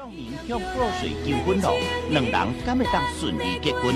[0.00, 1.76] 证明向破水求婚咯，
[2.08, 2.32] 两人
[2.64, 3.94] 敢会当顺利结婚？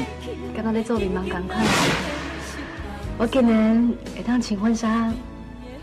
[0.54, 1.56] 刚刚在做柠檬赶快，
[3.16, 5.10] 我今年会当请婚纱，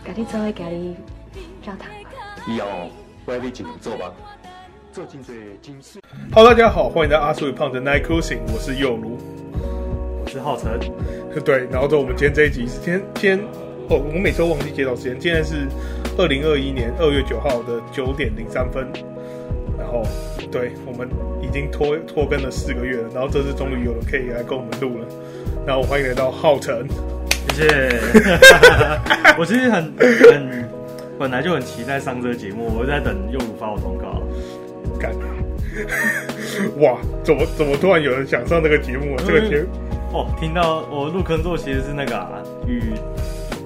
[0.03, 0.95] 给你做位家里
[1.63, 1.87] 教堂。
[2.47, 2.67] 以后
[3.25, 4.13] 我尽量做吧，
[4.93, 5.99] 做真多真事。
[6.31, 9.17] Hello，大家好，欢迎来到阿叔与胖的 Night Cruising，我是佑如，
[10.23, 10.79] 我是浩辰。
[11.43, 13.39] 对，然后就我们今天这一集是今天今天
[13.89, 15.67] 哦，我每周忘记介绍时间，今天是
[16.15, 18.87] 二零二一年二月九号的九点零三分。
[19.91, 20.07] 哦，
[20.49, 21.09] 对，我们
[21.41, 25.05] 已经拖拖更了四个月了，然后这次终于有人可以来跟我们录了，
[25.67, 26.87] 然后欢迎来到浩辰，
[27.53, 27.99] 谢谢。
[29.37, 30.69] 我其实很很
[31.19, 34.23] 本来就很期待上这个节目，我在等佑如发我通告。
[34.97, 35.11] 干，
[36.79, 39.17] 哇，怎么怎么突然有人想上这个节目？
[39.17, 39.67] 这个节目
[40.13, 42.81] 哦，听到我入坑做其实是那个啊，与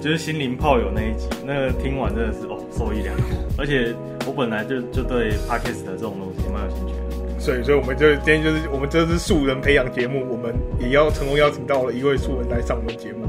[0.00, 3.24] 就是心灵炮友那一集，那个听完真的是哦受益良多，
[3.58, 3.94] 而且。
[4.26, 13.24] 我本来就就对 podcast 的这种东西蛮有兴趣的，所以所以我们就今天就是我们这是素人培养节目，我们也要成功邀请到了一位素人来上我们节目，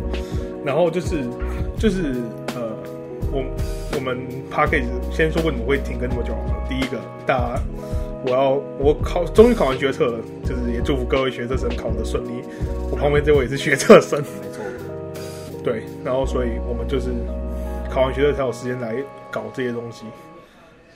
[0.66, 1.24] 然后就是
[1.78, 2.16] 就是
[2.56, 2.74] 呃，
[3.32, 3.44] 我
[3.96, 4.18] 我们
[4.52, 6.66] podcast 先说为什么会停更那么久好了。
[6.68, 7.62] 第一个，大家
[8.26, 12.42] 我要我考终于考完学测了，就是也祝福各位学测生考得顺利。
[12.90, 14.64] 我旁边这位也是学测生，没错，
[15.64, 17.12] 对，然后所以我们就是
[17.90, 18.96] 考完学测才有时间来
[19.30, 20.06] 搞这些东西。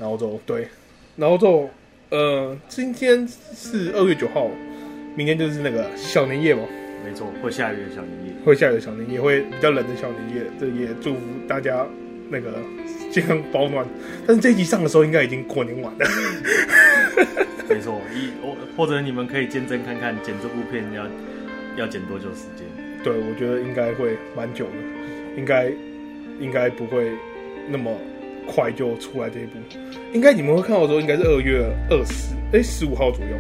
[0.02, 0.68] 然后就对，
[1.16, 1.70] 然后就
[2.10, 4.50] 呃，今天是二月九号，
[5.16, 6.64] 明天就是那个小年夜嘛。
[7.06, 10.44] 没错，会下雨的小年夜，会下雨的小年夜，会比较冷的小年夜。
[10.60, 11.86] 这也祝福大家
[12.32, 12.58] 那个
[13.12, 13.86] 健康保暖。
[14.26, 16.08] 但是这一集上的时候，应该已经过年晚了。
[17.70, 21.06] 没错，一我或者你们可以见证看看剪这部片要
[21.78, 22.66] 要剪多久时间？
[23.04, 25.72] 对，我觉得应该会蛮久的，应该
[26.40, 27.12] 应该不会
[27.70, 27.96] 那么。
[28.48, 29.52] 快就出来这一部，
[30.14, 33.38] 应该你们会看到的时候，应该是二月二十，哎，十五号左右。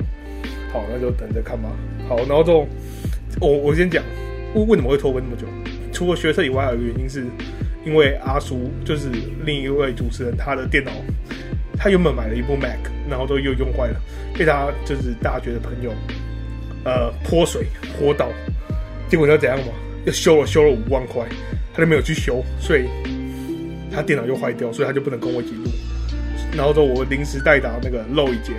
[0.71, 1.69] 好，那就等着看吧。
[2.07, 2.65] 好，然后就
[3.41, 4.01] 我我先讲，
[4.55, 5.45] 为为什么会拖更那么久？
[5.91, 7.25] 除了学车以外，还有原因是
[7.85, 9.09] 因为阿叔就是
[9.45, 10.91] 另一位主持人，他的电脑
[11.77, 12.79] 他原本买了一部 Mac，
[13.09, 14.01] 然后都又用坏了，
[14.37, 15.91] 被他就是大学的朋友
[16.85, 17.65] 呃泼水
[17.97, 18.29] 泼到，
[19.09, 19.73] 结果你知道怎样吗？
[20.05, 21.27] 又修了修了五万块，
[21.73, 22.85] 他就没有去修，所以。
[23.93, 25.51] 他电脑又坏掉，所以他就不能跟我一起。
[26.55, 28.53] 然后说，我临时代打那个漏一节，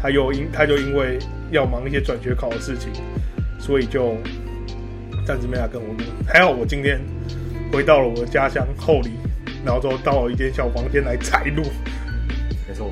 [0.00, 1.18] 他又因他就因为
[1.50, 2.90] 要忙一些转学考的事情，
[3.58, 4.16] 所以就
[5.26, 6.00] 暂时没法跟我录。
[6.26, 6.98] 还好我今天
[7.72, 9.10] 回到了我的家乡后里，
[9.64, 11.62] 然后就到了一间小房间来采录。
[12.66, 12.90] 没错，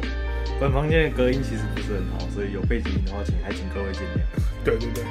[0.60, 4.64] 本房间的隔音其实不是很好，所以有背景音的话，请还请各位见谅。
[4.64, 5.04] 对对对，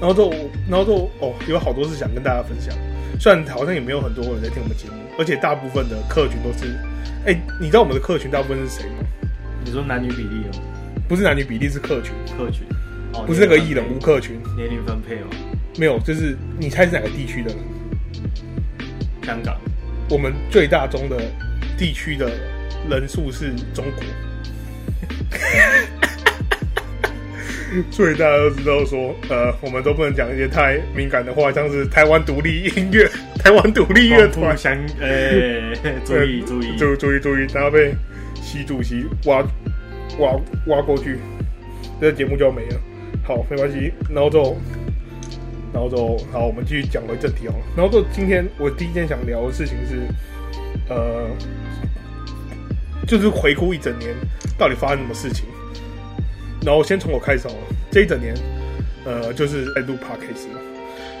[0.00, 0.30] 然后就
[0.68, 2.72] 然后就哦，有好多事想跟大家分享。
[3.18, 6.66] 虽然好像也没有很多人在听我们节目，而且大部分的客群都是，
[7.26, 8.96] 哎、欸，你知道我们的客群大部分是谁吗？
[9.64, 10.60] 你说男女比例哦？
[11.08, 12.12] 不是男女比例，是客群。
[12.36, 12.64] 客群，
[13.14, 14.40] 哦、不是那个艺人无客群。
[14.56, 15.26] 年龄分配哦？
[15.76, 17.58] 没有，就是你猜是哪个地区的人？
[19.24, 19.56] 香港。
[20.10, 21.20] 我们最大宗的
[21.76, 22.30] 地区的
[22.88, 24.02] 人数是中国。
[27.90, 33.08] 所以大家都知道说，呃，我们都不能讲一些太敏感的话，像是台湾独立音乐、
[33.42, 35.74] 台湾独立乐团，想，呃，
[36.04, 37.94] 注意注意注注意注意，大家被
[38.34, 39.42] 习主席挖
[40.18, 40.32] 挖
[40.66, 41.18] 挖过去，
[42.00, 42.80] 这个节目就要没了。
[43.24, 44.56] 好，没关系，然后就，
[45.72, 47.64] 然后就好，我们继续讲回正题好了。
[47.76, 50.00] 然后就今天我第一件想聊的事情是，
[50.88, 51.28] 呃，
[53.06, 54.14] 就是回顾一整年
[54.56, 55.44] 到底发生什么事情。
[56.64, 57.52] 然后先从我开始哦，
[57.90, 58.34] 这一整年，
[59.04, 60.46] 呃，就是在录 Podcast。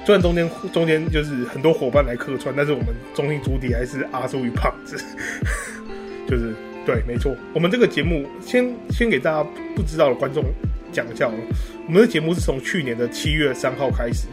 [0.04, 4.96] 虽然中间中间就是很多伙伴来客串，但是我们中心主体还是阿叔与胖子。
[6.26, 6.54] 就是
[6.86, 10.44] 对，没错，我们这个节目先先给大家不知道的观众
[10.90, 11.32] 讲一下哦，
[11.86, 14.26] 我们的节目是从去年的七月三号开始，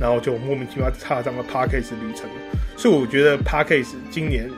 [0.00, 2.28] 然后就莫名其妙踏上了 Podcast 旅程。
[2.76, 4.48] 所以我觉得 Podcast 今年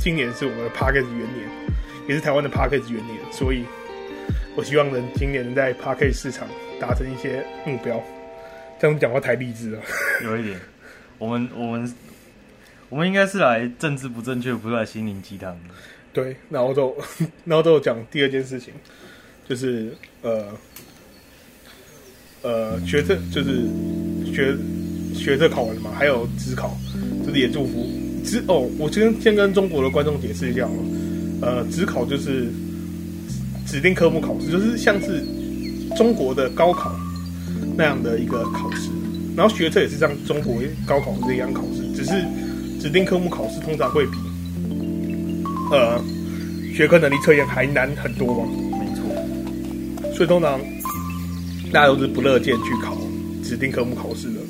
[0.00, 1.48] 今年是我们的 Podcast 元年，
[2.08, 3.64] 也是台湾的 Podcast 元年，所以。
[4.54, 6.46] 我希望能今年能在 Podcast 市场
[6.78, 8.02] 达成一些目标，
[8.78, 9.80] 这样讲话太励志了。
[10.24, 10.60] 有一点，
[11.16, 11.94] 我们我们
[12.90, 15.74] 我们应该是来政治不正确，不是来心灵鸡汤的。
[16.12, 16.94] 对，然后就
[17.46, 18.74] 然后就讲第二件事情，
[19.48, 20.48] 就是呃
[22.42, 23.62] 呃学测就是
[24.26, 24.54] 学
[25.14, 26.76] 学测考完了嘛，还有职考，
[27.26, 27.88] 就是也祝福
[28.22, 28.68] 指哦。
[28.78, 32.52] 我先先跟中国的观众解释一下哦，呃，职考就是。
[33.72, 35.24] 指定科目考试就是像是
[35.96, 36.94] 中国的高考
[37.74, 38.90] 那样的一个考试，
[39.34, 42.12] 然后学测也是像中国高考这样考试，只是
[42.78, 44.18] 指定科目考试通常会比
[45.70, 45.98] 呃
[46.74, 48.50] 学科能力测验还难很多嘛。
[48.78, 50.14] 没错。
[50.14, 50.60] 所以通常
[51.72, 52.94] 大家都是不乐见去考
[53.42, 54.40] 指定科目考试的。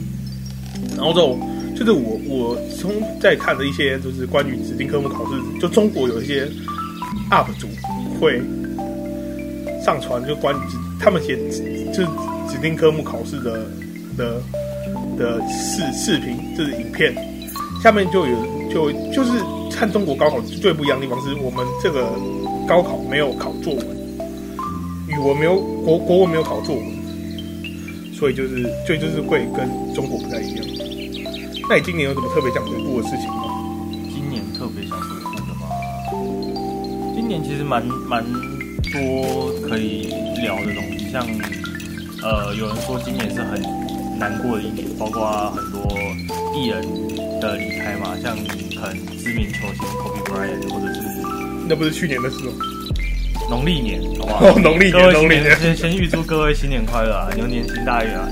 [0.96, 1.38] 然后就
[1.78, 6.44] 就是我我从在看的一些就是关于指定科目考试，就中国有一些
[7.30, 7.68] UP 主
[8.20, 8.42] 会
[9.84, 10.58] 上传就关于
[11.00, 12.04] 他们写指就
[12.48, 13.66] 指定科目考试的
[14.16, 14.40] 的
[15.18, 17.14] 的视视频，就是影片，
[17.82, 18.36] 下面就有
[18.70, 19.30] 就就是
[19.74, 22.12] 看中国高考最不一样的地方是我们这个
[22.68, 23.86] 高考没有考作文，
[25.08, 26.84] 语文没有国国文没有考作文，
[28.14, 30.64] 所以就是所以就是会跟中国不太一样。
[31.68, 33.44] 那你今年有什么特别想回顾的事情吗？
[34.14, 35.66] 今年特别想回顾的吗？
[37.14, 38.24] 今年其实蛮蛮
[38.92, 41.26] 多可以聊的东西，像
[42.22, 43.60] 呃，有人说今年是很
[44.18, 45.80] 难过的一年，包括很多
[46.54, 46.82] 艺人
[47.40, 48.36] 的离开嘛，像
[48.80, 51.00] 很知名球星 Kobe Bryant，或者是
[51.68, 52.52] 那不是去年的事吗？
[53.50, 54.46] 农历年，好不好？
[54.46, 58.28] 哦，农历年，农历年，先先预祝各位新年快乐啊，牛年行大运啊！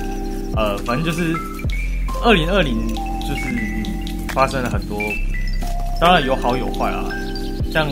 [0.57, 1.35] 呃，反正就是
[2.23, 2.77] 二零二零。
[3.31, 3.43] 就是
[4.35, 4.99] 发生了很多，
[6.01, 7.05] 当然有好有坏啊。
[7.73, 7.89] 像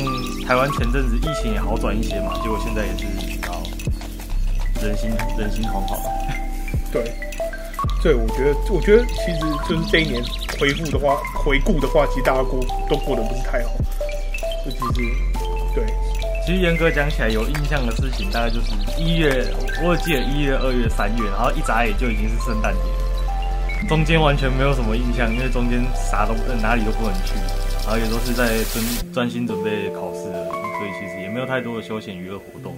[0.48, 3.52] 台湾前阵子疫情也好转一些嘛，结果现在也是比较
[4.80, 5.98] 人心人心惶惶。
[6.90, 7.04] 对，
[8.02, 10.24] 对，我觉得，我觉得其实就是这一年
[10.58, 13.72] 回顾的话，回顾的话，其实大家过都过得不是太好。
[14.64, 15.10] 就其实，
[15.74, 15.84] 对，
[16.46, 19.52] 其实严格讲起来，有印象的事情大概就是一月，
[19.84, 23.86] 我记得一月、二月、三月，然后一眨眼就已经是圣诞节。
[23.86, 27.34] 中间完全没有什么印象，因为中间啥都哪里都不能去，
[27.84, 30.27] 然后也都是在专专心准备考试
[31.38, 32.74] 没有太多的休闲娱乐活动。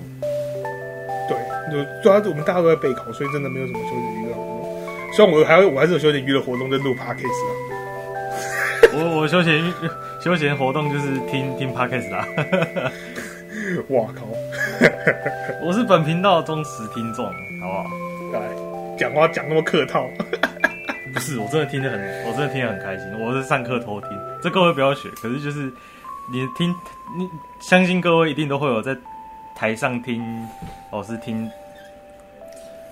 [1.27, 1.35] 对，
[1.73, 4.79] 就主要我们大家都在备考，所以真的没有什么休闲娱乐活动。
[5.15, 7.51] 虽然我还我还是有休闲娱乐活动在录 podcast 啊。
[8.93, 9.65] 我我休闲
[10.23, 12.27] 休闲活动就是听听 podcast 啦。
[13.89, 14.29] 哇靠！
[15.65, 17.25] 我是本频道的忠实听众，
[17.63, 17.91] 好不好？
[18.35, 18.41] 来，
[18.99, 20.07] 讲话讲那么客套。
[21.15, 23.07] 不是，我真的听得很，我真的听得很开心。
[23.25, 24.11] 我是上课偷听，
[24.43, 25.09] 这各位不要学。
[25.23, 25.73] 可是就是
[26.33, 26.75] 你听，
[27.17, 27.29] 你
[27.59, 28.97] 相信各位一定都会有在
[29.57, 30.47] 台上听
[30.93, 31.51] 老师听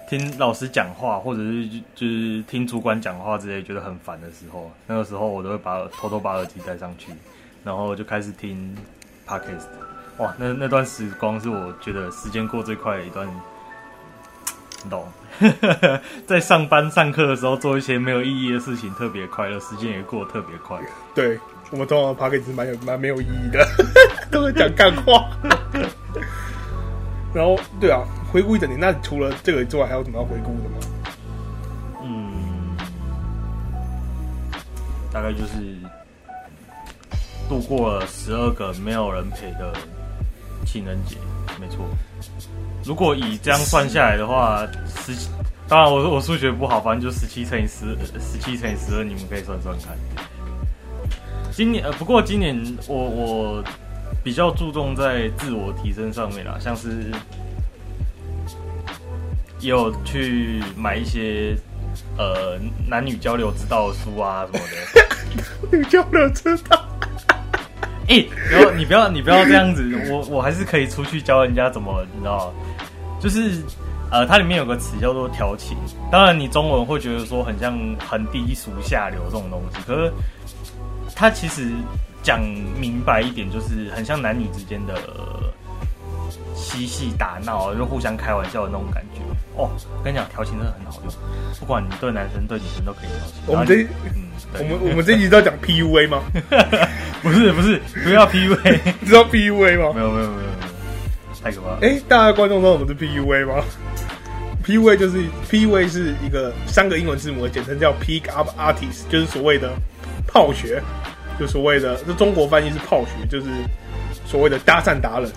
[0.08, 7.12] 听老师讲话，或者是就是听主管讲话之类，觉得很烦的时候，那个时候我都会把偷偷把耳机戴上去，
[7.62, 8.76] 然后就开始听
[9.26, 9.66] Podcast。
[10.16, 13.28] 哇，那那段时光是我觉得时间过最快的一段。
[14.88, 15.06] 懂，
[16.24, 20.80] 在上班上课的时候做一些没有意义的事情，特别快乐，时间也过得特别快。
[21.16, 21.38] 对，
[21.70, 23.66] 我们通常 Podcast 是蛮有蛮没有意义的，
[24.30, 25.30] 都在讲干话。
[27.34, 28.00] 然后，对啊，
[28.32, 30.78] 回顾一整年，那除了这个之外，还有什么要回顾的吗？
[32.02, 32.74] 嗯，
[35.12, 35.76] 大概就是
[37.48, 39.74] 度过了十二个没有人陪的
[40.64, 41.16] 情人节，
[41.60, 41.84] 没错。
[42.82, 45.12] 如果以这样算下来的话，十，
[45.68, 49.94] 当然我我数学不好，反正就十七乘以十，十七乘以十二，你们可以算算看。
[51.58, 52.56] 今年呃，不过今年
[52.86, 53.64] 我我
[54.22, 57.10] 比较注重在自我提升上面啦，像是
[59.58, 61.56] 也有去买一些
[62.16, 62.56] 呃
[62.88, 65.68] 男女交流之道的书啊什么的。
[65.72, 66.80] 男女交流之道。
[68.06, 72.54] 哎、欸，不要你不要你不要这样子，我我还是可以出去教人家怎么，你知道。
[73.18, 73.60] 就是，
[74.12, 75.76] 呃，它里面有个词叫做调情。
[76.08, 80.12] 当然，你中文会觉得说很像很低俗下流这种东西，可是
[81.18, 81.72] 它其实
[82.22, 82.40] 讲
[82.80, 84.94] 明白一点，就是很像男女之间的
[86.54, 89.20] 嬉戏打闹，就互相开玩笑的那种感觉。
[89.56, 91.12] 哦，我跟你讲，调情真的很好用，
[91.58, 93.42] 不管你对男生对女生都可以调情。
[93.48, 93.82] 我们这，
[94.14, 94.28] 嗯，
[94.60, 96.22] 我们我们这一集都要讲 PUA 吗？
[97.20, 99.92] 不是不是，不要 PUA， 知道 PUA 吗？
[99.92, 100.48] 没有没有没有没有。
[101.42, 101.78] 太可怕了！
[101.82, 103.64] 哎，大家观众知道什么是 PUA 吗
[104.64, 109.72] ？PUA 就是 PUA 是一个三个英文字母的简称，叫 Pick Up Artist，就是所谓的
[110.28, 110.80] 炮学，
[111.40, 113.48] 就所谓的这中国翻译是炮学，就是
[114.24, 115.28] 所谓的搭讪达人。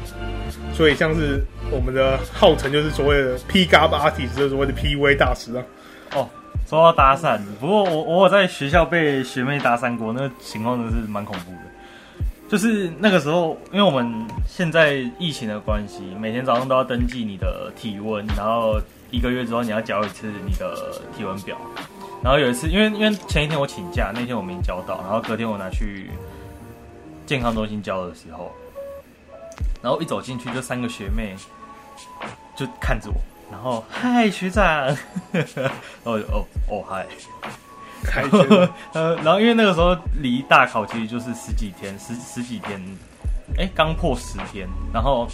[0.74, 5.64] 所以像是我们的浩辰，就是所谓的 Pick Up Artist，就是所谓的 PV 大师啊。
[6.16, 6.30] 哦，
[6.68, 11.60] 说到搭讪，不过我我有在学校被学妹搭讪过，那个情况真的是蛮恐怖的。
[12.50, 18.80] 就是那个时候，因为我们现在疫情的关系，每天早上都要登记你的体温，然后
[19.10, 21.58] 一个月之后你要交一次你的体温表。
[22.24, 26.10] 然后有一次，因为因为前一天我请假，那天我没交到，然后隔天我拿去
[27.26, 28.52] 健康中心交的时候，
[29.82, 31.36] 然后一走进去就三个学妹
[32.56, 33.16] 就看着我，
[33.52, 34.88] 然后嗨学长，
[36.04, 37.06] 哦哦哦嗨。
[38.04, 38.38] 开学，
[38.94, 42.82] 呃，然后因为那个时候离大考其实就是十几天，十十几天，
[43.60, 45.28] 哎，刚破十天，然后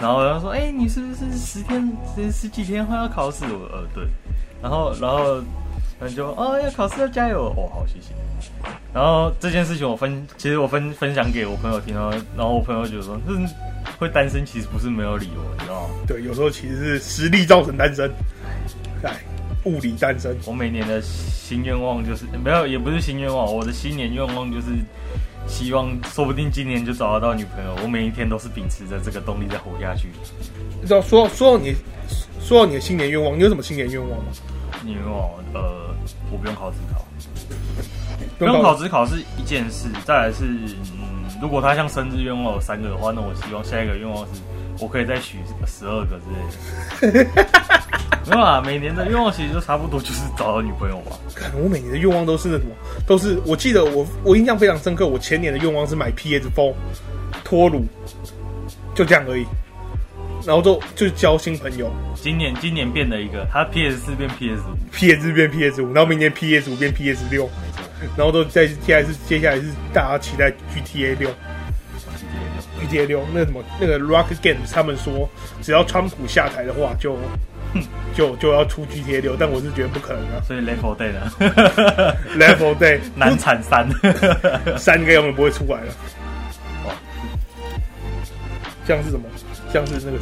[0.00, 4.08] 然后他说：“哎、欸，你是不是十天十十几天后要考试？”我说：“呃，对。”
[4.62, 5.42] 然后然后
[6.06, 8.14] 他就哦要考试要加油哦，好谢谢。
[8.92, 13.48] 然后这件事情我分其实我分分享给我朋友听，然后然后我朋友就说：“嗯，
[13.98, 18.10] 会单身其实不是没有理由，你知道吗？”对，有时候其实是实力造成单身，
[19.02, 19.16] 哎，
[19.64, 20.36] 物理单身。
[20.44, 24.66] 我每年的新愿望就是没有，也不是新愿望，我的新年愿望就是。
[25.46, 27.76] 希望说不定今年就找得到女朋友。
[27.82, 30.08] 我每一天都是秉持着这个动力在活下去。
[30.80, 31.74] 你知道说说到你
[32.40, 34.32] 说到你的新年愿望，你有什么新年愿望吗？
[34.92, 35.94] 愿望呃，
[36.30, 37.04] 我不用考职考，
[38.38, 39.88] 不用考职考是一件事。
[40.04, 44.40] 再来是嗯，如果他像生日愿望有三个的话，那我希望下一个愿望是
[44.80, 47.30] 我可以再许十二个之类的。
[48.26, 51.16] 没有啊，每年的愿望其实就差不多，就是找到女朋友吧。
[51.34, 52.70] 可能我每年的愿望都是那什么，
[53.06, 55.06] 都是我记得我我印象非常深刻。
[55.06, 56.72] 我前年的愿望是买 PS4
[57.44, 57.84] 脱鲁，
[58.94, 59.44] 就这样而已。
[60.46, 61.90] 然后就就交新朋友。
[62.14, 67.48] 今年今年变了一个，他 PS 四变 PS 五，PS 四变 PS 五然后明年 PS 五变 PS6，
[68.16, 71.30] 然后都在接下来是接下来是大家期待 GTA 六。
[72.80, 75.28] GTA 六那个什么那个 Rock Games 他们说，
[75.62, 77.16] 只要川普下台的话就。
[78.14, 80.40] 就就要出 GTA 六，但我是觉得不可能啊。
[80.46, 81.28] 所以 Level Day 了，
[82.38, 83.88] Level Day 难产三，
[84.78, 85.92] 三应该永远不会出来了。
[86.86, 86.94] 哇，
[88.86, 89.24] 像是什么？
[89.82, 90.18] 像是那个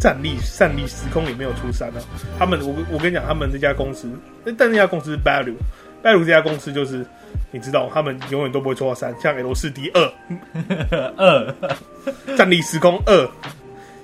[0.00, 2.00] 战栗战栗时空也没有出三啊。
[2.38, 4.10] 他们，我我跟你讲，他们这家公司，
[4.56, 7.04] 但那家公司是 Value，Value 这家公司就是
[7.50, 9.14] 你知道，他们永远都不会出到三。
[9.20, 10.12] 像 L 四 D 二
[11.18, 11.54] 二，
[12.36, 13.30] 战力时空二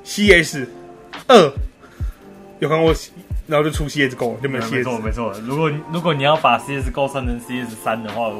[0.04, 0.66] ，CS
[1.28, 1.52] 二。
[2.60, 2.94] 有看过，
[3.46, 4.72] 然后就出 CSGO，就没有 CS。
[4.74, 8.30] 没错没错，如果如果你要把 CSGO 算成 CS 三的话，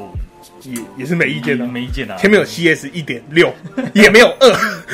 [0.63, 2.15] 也也是没意见的，没意见的。
[2.17, 3.53] 前面有 CS 一点六，
[3.93, 4.47] 也没有二，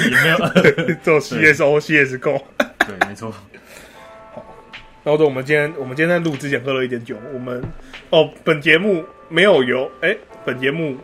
[0.09, 2.41] 也没有二， 做 CSO CSGO。
[2.79, 3.31] 对，没错。
[4.33, 4.45] 好，
[5.03, 7.63] 然后说我们今天我们今天在录之前喝了一点酒，我们
[8.09, 10.15] 哦，本节目没有由哎，
[10.45, 10.97] 本节目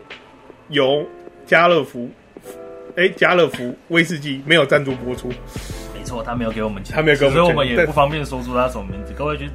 [0.68, 1.06] 由
[1.46, 2.10] 家乐福
[2.96, 5.28] 哎家乐福威士忌没有赞助播出。
[5.94, 9.12] 没错，他没有给我们钱，他没有给我们钱，所以我们也不方便说出他什么名字。
[9.16, 9.48] 各位去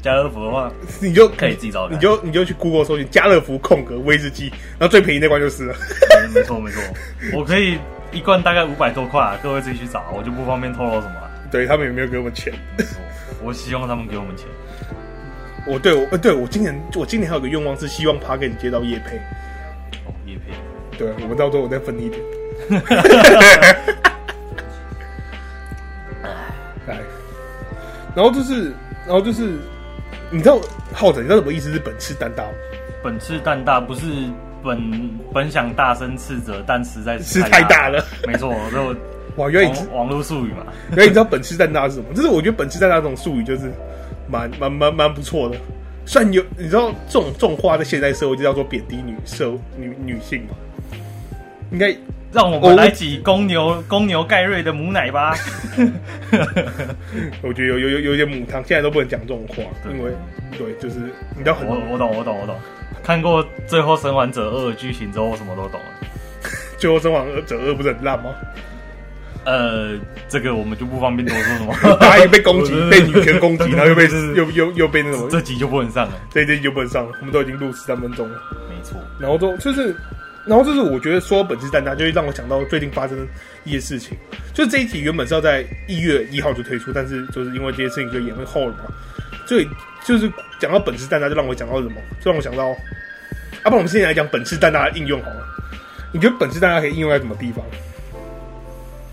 [0.00, 5.74] 家乐福的话，你就可以自己找，你就你就去 Google 搜寻家乐福空格威士忌，然后最便宜那罐就是了。
[6.34, 6.82] 没错没错，
[7.36, 7.78] 我可以
[8.12, 11.14] 一罐大概五百多块，各位自己去找，我就不方便透露什么。
[11.50, 12.52] 对，他们有没有给我们钱，
[13.42, 14.46] 我希望他们给我们钱。
[15.66, 19.18] 我对我对我今年我今年还有个愿望是希望 Parkett 接到叶配。
[20.06, 20.52] 哦，叶配，
[20.96, 22.22] 对，我们到时候我再分你一点。
[28.12, 28.72] 然后就是，
[29.06, 29.60] 然后就是，
[30.30, 30.60] 你知道
[30.92, 31.72] 浩仔，你知道什么意思？
[31.72, 32.50] 是本次蛋大吗？
[33.02, 34.02] 本次蛋大不是
[34.62, 34.78] 本
[35.32, 38.04] 本想大声斥责，但实在是是太大了。
[38.26, 38.94] 没错，就
[39.36, 40.66] 哇，原来网络术语嘛。
[40.90, 42.14] 原来你知道本次蛋大是什么？
[42.14, 43.72] 就是我觉得本次蛋大这种术语就是
[44.28, 45.56] 蛮蛮蛮蛮不错的。
[46.06, 50.54] 虽然有你知道这种这种话在现代社会就叫做贬低女社女女性嘛，
[51.72, 51.96] 应该。
[52.32, 55.34] 让我们来挤公牛公牛盖瑞的母奶吧。
[57.42, 59.56] 我觉得有有有有点母汤，现在都不能讲这种话，
[59.90, 60.12] 因为
[60.56, 61.00] 对，就是
[61.36, 62.54] 你知道很我我懂我懂我懂，
[63.02, 65.86] 看过《最后生还者二》的剧情之后，我什么都懂了。
[66.78, 68.30] 最后生还者二不是很烂吗？
[69.44, 71.96] 呃，这个我们就不方便多说什么。
[71.98, 74.06] 他又被攻击，被女权攻击，然后又被
[74.36, 77.12] 又又又被那什么，这集就不能上了，这集就不能上了。
[77.20, 78.96] 我们都已经录十三分钟了，没错。
[79.18, 79.96] 然后都就是。
[80.50, 83.16] 然后就是我觉得说本次蛋大，就会让我想到最近发生
[83.62, 84.18] 一些事情。
[84.52, 88.92] 就是这一题原本是要在一月一号就推出，但是就是因为这些事情就延后了嘛。
[89.46, 89.68] 所以
[90.04, 90.28] 就是
[90.58, 91.94] 讲到本次蛋大，就让我想到什么？
[92.20, 92.66] 就让我想到，
[93.62, 95.46] 啊，不我们现在来讲本次蛋大的应用好了。
[96.12, 97.64] 你觉得本次蛋大可以应用在什么地方？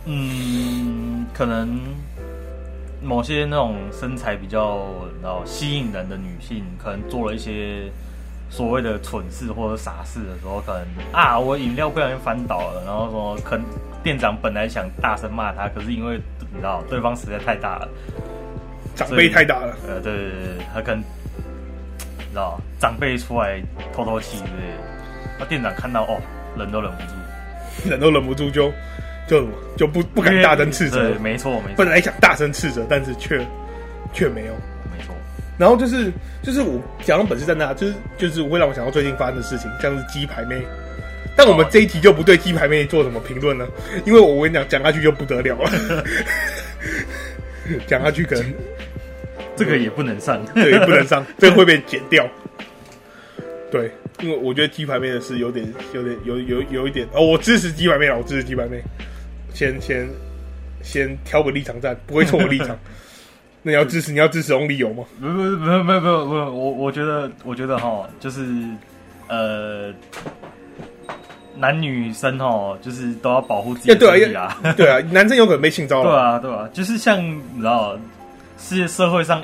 [0.06, 1.80] 嗯，可能
[3.00, 4.88] 某些那种身材比较
[5.22, 7.92] 然后吸引人的女性，可能做了一些。
[8.50, 13.66] 所谓的蠢事或者傻事的时候，可能啊，我饮料不小心翻倒了，然后说，可能
[14.02, 17.90] 店长本来想大声骂他，可是因为你知道对方实在太大了，
[18.96, 23.62] 长辈太大了，呃，对对对，他可能你知道长辈出来
[23.94, 24.66] 透透气，对不对？
[25.40, 26.20] 那店长看到哦，
[26.58, 28.72] 忍都忍不住，忍都忍不住就
[29.28, 33.46] 就就不不敢大声斥责，没错没错，本来想大声斥责，但是却
[34.14, 34.54] 却没有。
[35.58, 36.12] 然后就是
[36.44, 40.62] 就是我讲的本事在那，就是就是会让我想到最近发生的事情，像是鸡排妹。
[41.36, 43.68] 但我们这一题就不对鸡排妹做什么评论呢？
[44.06, 46.04] 因为我跟你讲，讲下去就不得了了，
[47.86, 48.54] 讲下去可能
[49.56, 52.28] 这个也不能上， 对，也不能上，这个会被剪掉。
[53.70, 58.82] 对，因为我觉得鸡排妹的事有点有点有有有一点哦，我支持鸡排妹了，我支持鸡排妹。
[59.54, 60.08] 先先
[60.82, 62.80] 先挑个立场站，不会错我立场。
[63.68, 65.04] 那你要支持，你要支持翁立友吗？
[65.20, 68.64] 不不不不不不不，我我觉得我觉得哈，就是
[69.28, 69.94] 呃，
[71.58, 74.58] 男女生哈，就是都要保护自己的身体啊。
[74.78, 76.10] 对啊，男生有可能被性骚扰。
[76.10, 78.00] 对啊，对啊，就是像你知道，
[78.58, 79.44] 世界社会上，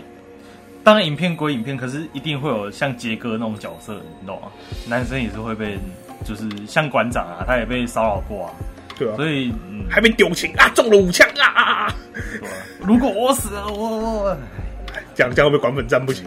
[0.86, 4.48] 当然影片归影片，可是一定会有像杰哥那种角色，你懂吗？
[4.88, 5.78] 男生也是会被，
[6.24, 8.54] 就是像馆长啊，他也被骚扰过啊。
[9.04, 11.94] 对啊，所以、嗯、还被丢情啊，中了五枪啊！
[12.80, 14.38] 如果我死了，我我
[15.16, 16.26] 这样这样会不会馆粉站不行？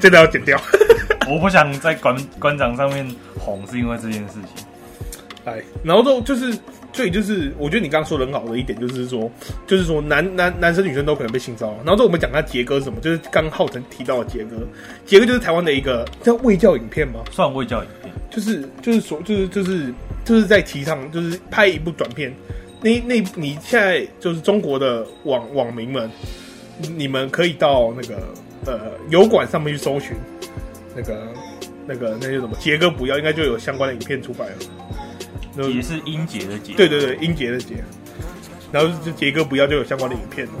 [0.00, 0.60] 真的要剪掉。
[1.28, 3.06] 我不想在馆馆长上面
[3.38, 4.64] 红，是因为这件事情。
[5.44, 6.58] 哎，然后就就是，
[6.92, 9.30] 所以就是，我觉得你刚刚说的很好的一点，就是说，
[9.66, 11.76] 就是说男男男生女生都可能被性骚扰。
[11.78, 14.56] 然后就我们讲他杰哥是什么，就是刚浩辰提到的杰哥，
[15.06, 17.20] 杰哥就是台湾的一个叫卫教影片吗？
[17.30, 17.97] 算卫教影片，
[18.30, 19.92] 就是就是说就是就是
[20.24, 22.34] 就是在提倡，就是拍一部短片。
[22.80, 26.10] 那那你现在就是中国的网网民们，
[26.96, 28.34] 你们可以到那个
[28.66, 30.16] 呃油管上面去搜寻
[30.94, 31.32] 那个
[31.86, 32.56] 那个那些什么？
[32.60, 34.54] 杰哥不要，应该就有相关的影片出来了。
[35.74, 37.82] 也是英杰的杰，对对对，英杰的杰，
[38.70, 40.52] 然后就杰哥不要就有相关的影片了，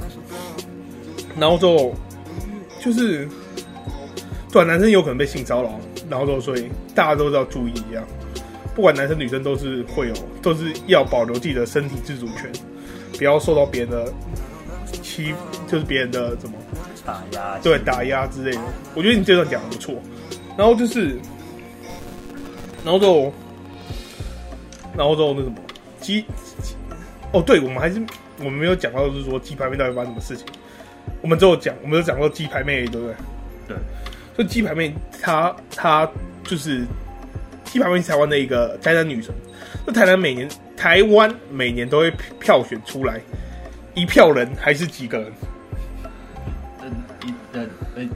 [1.38, 1.94] 然后就
[2.80, 3.28] 就是，
[4.50, 5.78] 对啊，男生有可能被性骚扰，
[6.08, 8.04] 然后就所以大家都要注意一样，
[8.74, 12.50] 不管男生女生都是会有，都是要保留自己的身体自主权，
[13.16, 14.12] 不要受到别人的
[15.02, 15.34] 欺，
[15.66, 16.56] 就是别人的怎么
[17.04, 18.60] 打压，对打压之类的。
[18.94, 19.94] 我觉得你这段讲的不错，
[20.56, 21.18] 然后就是，
[22.84, 23.32] 然后就。
[24.96, 25.54] 然后之后那什么
[26.00, 26.24] 鸡，
[27.32, 28.02] 哦，对，我们还是
[28.40, 30.44] 我们没有讲到，就是说鸡排妹到底发生什么事情。
[31.22, 33.14] 我们之后讲，我们有讲到鸡排妹，对不对？
[34.44, 36.08] 鸡排妹，她她
[36.44, 36.84] 就是
[37.64, 39.34] 鸡排妹，是台湾的一个宅男女神。
[39.86, 43.20] 那台湾每年，台湾每年都会票选出来
[43.94, 45.32] 一票人，还是几个人？
[46.82, 46.92] 嗯，
[47.24, 47.66] 一呃
[47.96, 48.08] 呃，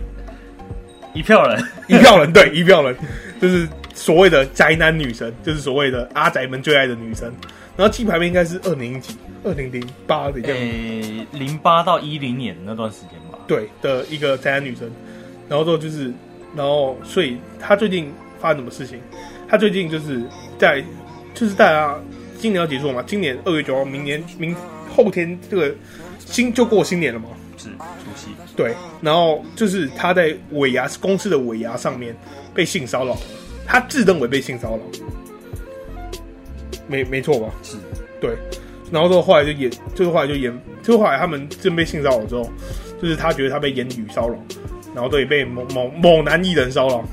[1.14, 2.97] 一票人， 一票人，对，一票人，
[3.41, 3.69] 就是。
[3.95, 7.30] 所谓的宅男女神，就是所谓的阿宅们最爱的女神。
[7.76, 13.39] 然后鸡排妹应该是二零几、二零零八的样子，诶，零八到一零年那段时间吧。
[13.47, 14.91] 对的一个宅男女神。
[15.52, 16.10] 然后之后就是，
[16.56, 18.10] 然后所以他最近
[18.41, 18.99] 发生什么事情？
[19.47, 20.23] 他最近就是
[20.58, 20.82] 在，
[21.34, 21.95] 就是大家
[22.38, 23.04] 今年要结束了嘛？
[23.06, 24.56] 今年二月九号，明年明
[24.88, 25.75] 后天这个
[26.19, 27.28] 新就过新年了嘛？
[27.58, 28.28] 是除夕。
[28.56, 32.17] 对，然后就是他在尾牙公司的尾牙上面
[32.54, 33.15] 被性骚扰。
[33.67, 34.82] 他自认为被性骚扰，
[36.86, 37.52] 没没错吧？
[37.62, 37.76] 是，
[38.23, 38.34] 对。
[38.91, 40.50] 然后之后后来就演，就是后来就演，
[40.82, 42.50] 就后来他们真被性骚扰之后，
[43.02, 44.34] 就是他觉得他被言语骚扰，
[44.95, 47.05] 然后都也被某某某男艺人骚扰。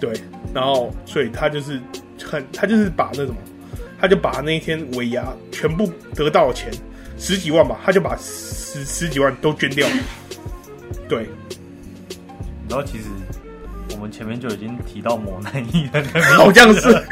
[0.00, 0.12] 对，
[0.54, 1.80] 然后所以他就是
[2.24, 3.34] 很，他就是把那种，
[4.00, 6.70] 他就把那一天尾牙全部得到的钱
[7.18, 9.96] 十几万吧，他就把十十几万都捐掉了。
[11.08, 11.26] 对，
[12.68, 13.04] 然后其实。
[13.90, 16.04] 我们前面就已经提到某男艺人，
[16.36, 17.04] 好像是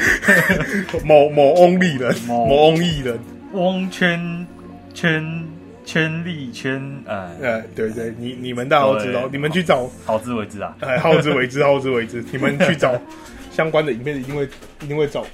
[1.03, 3.19] 某某翁立人，某翁艺人，
[3.53, 4.47] 翁圈
[4.95, 5.25] 圈
[5.87, 13.01] 圈利圈，哎，哎，对对，你你们大家都知道，你们去找，好自为之啊，哎，好自为之，好自为之， 你们去找
[13.51, 14.47] 相关的影片，一定会
[14.83, 15.25] 一定会找，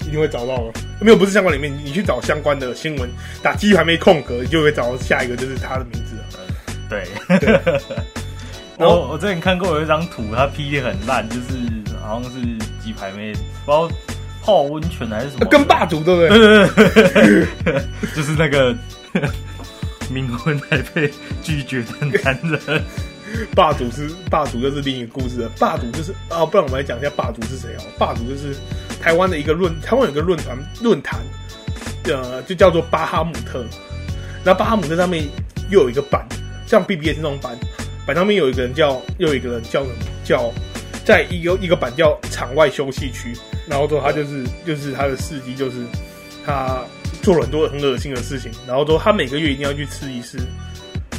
[0.00, 0.72] 一定会找到了。
[1.00, 3.08] 没有，不是相关的影片，你去找相关的新闻，
[3.42, 6.24] 打鸡排没空格，你就会找到下一个就是他的名字了。
[6.90, 7.38] 对。
[7.38, 7.60] 对
[8.86, 11.50] 我我之前看过有一张图，他 P 的很烂，就是
[12.02, 12.40] 好像是
[12.82, 13.32] 鸡排妹，
[13.66, 13.90] 不知道
[14.42, 17.46] 泡温泉还是什么，跟霸主对不对？
[18.16, 18.74] 就是那个
[20.10, 21.10] 冥婚还被
[21.42, 22.82] 拒绝的男人。
[23.54, 25.48] 霸主是霸主，就是另一个故事了。
[25.58, 27.82] 霸主就是啊，不然我们来讲一下霸主是谁哦。
[27.96, 28.56] 霸主就是
[29.00, 31.20] 台湾的一个论，台湾有一个论坛论坛，
[32.04, 33.64] 呃，就叫做巴哈姆特。
[34.44, 35.24] 那巴哈姆特上面
[35.70, 36.26] 又有一个版，
[36.66, 37.56] 像 BBS 那种版。
[38.04, 39.94] 板上面有一个人叫，又有一个人叫什么？
[40.24, 40.52] 叫
[41.04, 43.32] 在一个一个板叫场外休息区，
[43.68, 45.84] 然后说他就是就是他的事迹，就是
[46.44, 46.82] 他
[47.22, 50.38] 做了很多很恶心的事情，然后说他每个月一定要去吃一次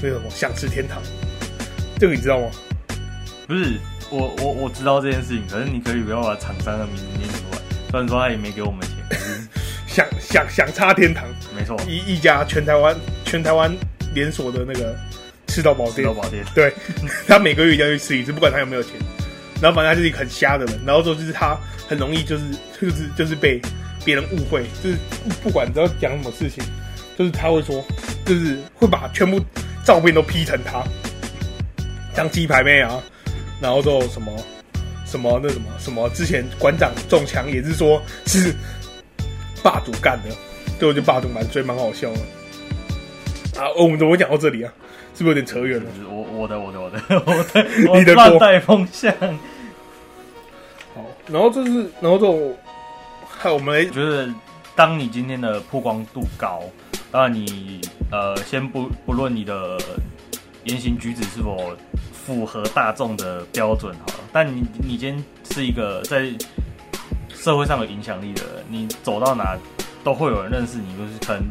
[0.02, 1.02] 那个什么想吃天堂，
[2.00, 2.50] 这个你知道吗？
[3.48, 3.78] 不是，
[4.10, 7.58] 我我我知道这件事情，可是你可以不要把厂商的名字念出来，
[7.90, 9.48] 虽然说他也没给我们钱，
[9.88, 13.72] 想想想插天堂，没错，一一家全台湾全台湾
[14.14, 14.96] 连锁的那个。
[15.48, 16.74] 吃到饱店，吃到饱店，对，
[17.28, 18.94] 他每个月一定要去吃一次，不管他有没有钱。
[19.62, 21.58] 然后反正他就是一个很瞎的人，然后之后就是他
[21.90, 22.44] 很容易就是
[22.80, 23.62] 就是就是被
[24.04, 24.98] 别人误会，就是
[25.44, 26.64] 不管你知道讲什么事情，
[27.18, 27.84] 就是他会说，
[28.26, 29.40] 就是会把全部
[29.84, 30.84] 照片都 P 成他，
[32.16, 33.02] 像鸡排妹啊，
[33.62, 34.32] 然后之后什么
[35.06, 38.54] 什么那什么什么，之前馆长中枪也是说是
[39.64, 40.36] 霸主干的，
[40.80, 42.20] 对，我觉得霸主蛮追蛮好笑的。
[43.62, 44.74] 啊，我们怎么会讲到这里啊？
[45.14, 45.86] 是不是有点扯远了？
[46.10, 49.14] 我我的我的我的我的你的乱带风向。
[50.96, 52.61] 好，然后就是，然后就还
[53.52, 54.30] 我们觉得，
[54.76, 56.62] 当你今天的曝光度高，
[57.12, 59.80] 当然你呃，先不不论你的
[60.66, 61.76] 言行举止是否
[62.14, 66.32] 符合大众的标准好了，但你你今天是一个在
[67.34, 69.58] 社会上有影响力的人，你走到哪
[70.04, 71.42] 都会有人认识你，就是可能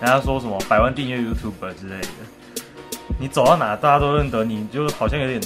[0.00, 2.62] 人家说什么百万订阅 YouTube 之类的，
[3.20, 5.40] 你走到哪大家都认得你，就好像有点。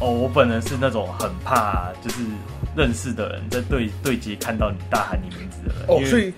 [0.00, 2.16] 哦，我本人是那种很怕，就是
[2.76, 5.84] 认识的人在对对街看到你大喊你名字的人。
[5.88, 6.32] 哦，所以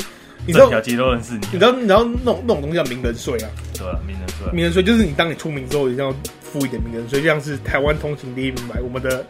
[0.47, 1.41] 你知道，整条街都认识你。
[1.53, 3.51] 你知道，你知道那种那种东西叫名人税啊？
[3.75, 4.53] 对啊，名人税。
[4.53, 9.25] 名人税就是你当你出名之后，一定要付一点名人税，就像是台湾通行第一名牌，我们的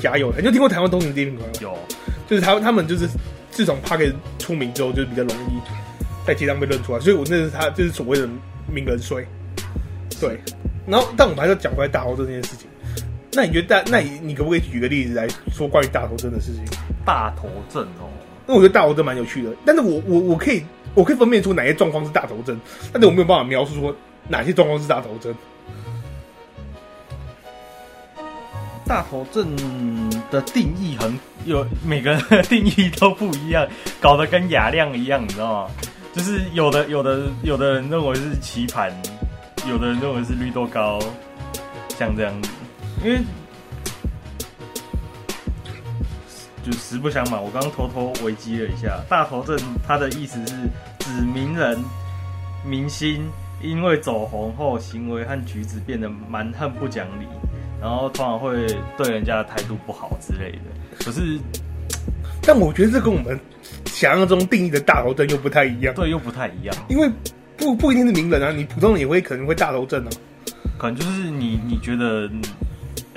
[0.00, 1.52] 加油，你就听过台湾通行第一名牌吗？
[1.60, 1.76] 有，
[2.28, 3.08] 就是他他们就是
[3.50, 5.58] 自从 Podcast 出名之后，就是比较容易
[6.24, 8.28] 在街上被认出来，所以我那是他就是所谓的
[8.72, 9.26] 名人税。
[10.20, 10.38] 对，
[10.86, 12.67] 然后但我们还是要讲回来大头症这件事情。
[13.38, 13.88] 那你觉得大？
[13.88, 16.64] 那你你可不可以举个例子来说关于大头针的事情？
[17.04, 18.10] 大头症哦，
[18.44, 19.52] 那我觉得大头针蛮有趣的。
[19.64, 20.60] 但是我我我可以
[20.92, 22.58] 我可以分辨出哪些状况是大头针，
[22.92, 23.94] 但是我没有办法描述说
[24.26, 25.32] 哪些状况是大头针。
[28.84, 29.54] 大头症
[30.32, 33.68] 的定义很有，每个人的定义都不一样，
[34.00, 35.70] 搞得跟雅量一样，你知道吗？
[36.12, 38.92] 就是有的有的有的人认为是棋盘，
[39.68, 40.98] 有的人认为是绿豆糕，
[41.96, 42.50] 像这样子。
[43.04, 43.20] 因为
[46.64, 49.56] 就实不相瞒，我刚刚偷偷维基了一下，大头症
[49.86, 50.54] 它的意思是
[50.98, 51.78] 指名人、
[52.66, 53.24] 明星
[53.62, 57.26] 因为走红后行为和举止变得蛮横不讲理，
[57.80, 58.66] 然后通常会
[58.98, 61.04] 对人家的态度不好之类的。
[61.04, 61.38] 可是，
[62.42, 63.38] 但我觉得这跟我们
[63.86, 65.94] 想象中定义的大头症又不太一样。
[65.94, 66.76] 对，又不太一样。
[66.88, 67.08] 因为
[67.56, 70.10] 不不一定是名人啊，你普通人也会可能会大头症啊。
[70.76, 72.28] 可能就是你你觉得。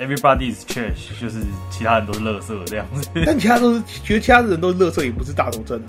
[0.02, 1.38] Everybody is trash，就是
[1.70, 3.08] 其他人都是垃圾这样子。
[3.24, 5.80] 但其他都是觉得其他人都是垃圾，也不是大头症。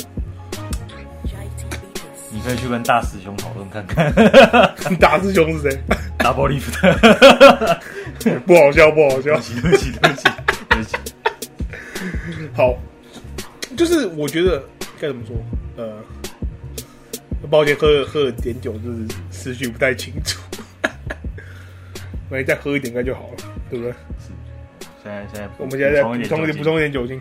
[2.32, 4.14] 你可以去跟大师兄讨论看看。
[5.00, 5.82] 大师兄是谁？
[6.16, 6.94] 大波利夫特。
[8.46, 9.40] 不好笑，不好笑。
[9.62, 10.30] 对不起，对不起，
[10.70, 10.96] 对不起。
[12.56, 12.78] 好，
[13.76, 14.64] 就是我觉得
[15.02, 15.36] 该怎么说？
[15.76, 15.98] 呃，
[17.50, 20.40] 抱歉，喝喝了点酒，就是思绪不太清楚。
[22.48, 23.92] 再喝一点应该就好了，对不对？
[23.92, 24.30] 是。
[25.04, 27.20] 现在现在，我们现在再补充一点，补充一点酒精。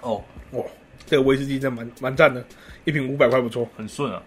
[0.00, 0.64] 哦，哇，
[1.04, 2.44] 这个威士忌真蛮蛮赞的，
[2.84, 4.22] 一瓶五百块不错，很顺啊，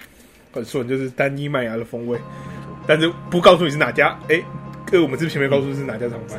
[0.51, 2.19] 很顺，就是单一麦芽的风味。
[2.86, 4.41] 但是不告诉你是哪家，哎，
[4.86, 6.36] 哥，我们是前面告诉是哪家厂牌？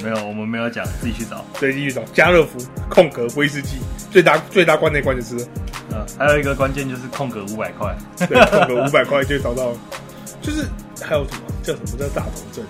[0.00, 1.44] 没有，我们没有讲，自己去找。
[1.58, 2.02] 对，继续找。
[2.12, 3.78] 家乐福空格威士忌，
[4.12, 5.44] 最大最大关内关就是。
[5.90, 7.96] 嗯，还有一个关键就是空格五百块，
[8.28, 9.72] 对，空格五百块就找到，
[10.48, 10.66] 就是
[11.04, 12.64] 还有什么叫什么叫大头症，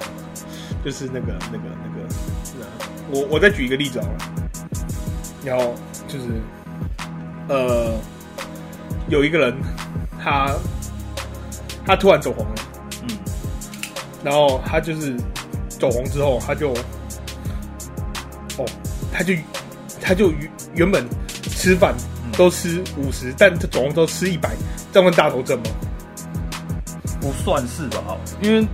[0.85, 2.09] 就是那个那个那个，
[3.13, 4.19] 我我再举一个例子好了，
[5.45, 5.77] 然后
[6.09, 6.27] 就是
[7.47, 7.95] 呃，
[9.09, 9.57] 有一个人
[10.21, 10.53] 他
[11.87, 12.55] 他突然走红了，
[13.03, 13.17] 嗯，
[14.25, 15.17] 然后他就是
[15.69, 16.73] 走红之后他就
[18.57, 18.67] 哦，
[19.13, 19.35] 他就
[20.01, 21.09] 他就原原本
[21.43, 21.95] 吃饭。
[22.37, 24.55] 都吃五十，但这总共都吃一百，
[24.93, 25.65] 这样问大头症吗？
[27.21, 28.67] 不算是吧，因为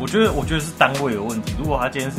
[0.00, 1.54] 我觉得，我觉得是单位有问题。
[1.58, 2.18] 如果他今天是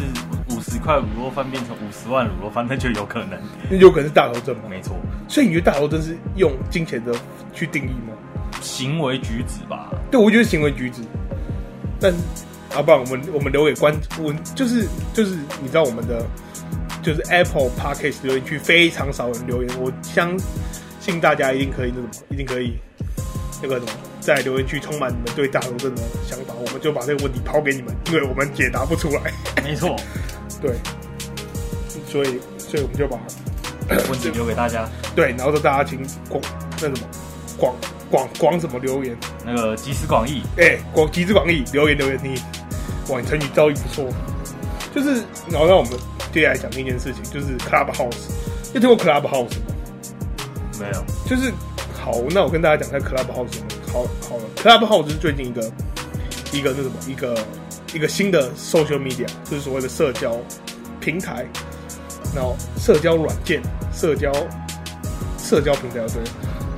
[0.55, 4.63] 五十块卤肉饭变成五十万卤肉饭，那就有可能，那有可能是大头症吗？
[4.69, 4.95] 没错。
[5.27, 7.13] 所以你觉得大头症是用金钱的
[7.53, 8.13] 去定义吗？
[8.61, 9.91] 行为举止吧。
[10.11, 11.01] 对，我觉得行为举止。
[11.99, 12.13] 但
[12.75, 16.25] 啊，不然我们我们留给观我，就是就是你知道我们的。
[17.01, 20.39] 就是 Apple Podcast 留言区非常少人留言，我相
[21.01, 22.79] 信大家一定可以那什么，一定可以
[23.63, 29.31] 那个什么，在留言区充满你们对大头症的想法，我们就把这个问题抛给你们，因为我们解答不出来。
[29.63, 29.95] 没错，
[30.61, 30.75] 对，
[32.05, 33.17] 所以所以我们就把
[34.09, 34.87] 问题留给大家。
[35.15, 36.43] 对，然后说大家请广
[36.81, 36.97] 那什么
[37.57, 37.73] 广
[38.11, 42.35] 广广什么留言，那个集思广益，哎，广集思广益留言留言，你
[43.07, 44.09] 哇，你成语造诣不错，
[44.93, 45.93] 就是然后让我们。
[46.33, 48.31] 接下来讲一件事情，就是 Clubhouse，
[48.73, 49.75] 有听过 Clubhouse 吗？
[50.79, 51.05] 没有。
[51.29, 51.53] 就是
[52.03, 53.61] 好，那我跟大家讲一下 Clubhouse。
[53.87, 55.71] 好，好了，Clubhouse 是最近一个
[56.51, 57.37] 一个那什么一个
[57.93, 60.37] 一个新的 social media，就是所谓的社交
[60.99, 61.47] 平台，
[62.35, 63.61] 然后社交软件、
[63.93, 64.33] 社交
[65.37, 66.21] 社交平台对。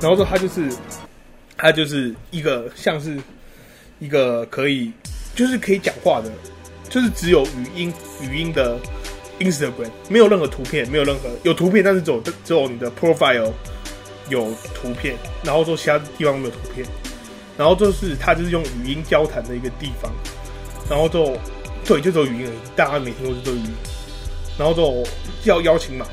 [0.00, 0.72] 然后说它就是
[1.56, 3.18] 它就是一个像是
[3.98, 4.92] 一个可以
[5.34, 6.30] 就是可以讲话的，
[6.88, 8.78] 就是只有语音语音的。
[9.38, 13.52] Instagram，没有任何图片，没有任何有图片，但是只有只有你的 profile
[14.28, 16.86] 有图片，然后说其他地方没有图片，
[17.56, 20.12] 然后就是他就是用语音交谈的一个地方，
[20.88, 21.36] 然后就
[21.84, 23.74] 对，就只有语音而已，大家没听过就只有语音，
[24.58, 25.04] 然后就
[25.44, 26.06] 要邀请码，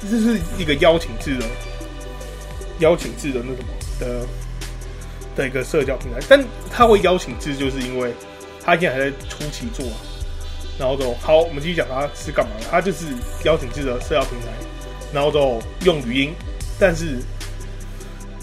[0.00, 1.46] 这是一个邀请制的
[2.78, 3.68] 邀请制的那什么
[4.00, 4.26] 的
[5.36, 8.12] 的一个社交平台，但他会邀请制，就是因为
[8.64, 9.96] 他现在还在初期做啊。
[10.78, 12.66] 然后就好，我们继续讲他是干嘛的。
[12.70, 13.04] 他就是
[13.44, 14.46] 邀请制的社交平台，
[15.12, 16.32] 然后就用语音，
[16.78, 17.18] 但是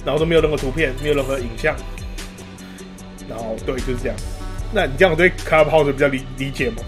[0.06, 1.76] 然后都没有任何图片，没有任何影像。
[3.28, 4.18] 然后对，就是这样。
[4.72, 6.84] 那你这样对 Clubhouse 比较理理解吗？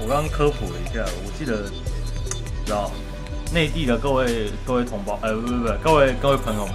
[0.00, 1.68] 我刚刚科普了一下，我记得，
[2.64, 2.90] 知道
[3.52, 6.74] 内地的各位各位同胞，呃，不不不，各位各位朋友们，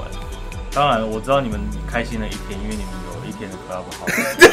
[0.72, 4.50] 当然我知道你们开心了一天，因为你们有一天的 Clubhouse。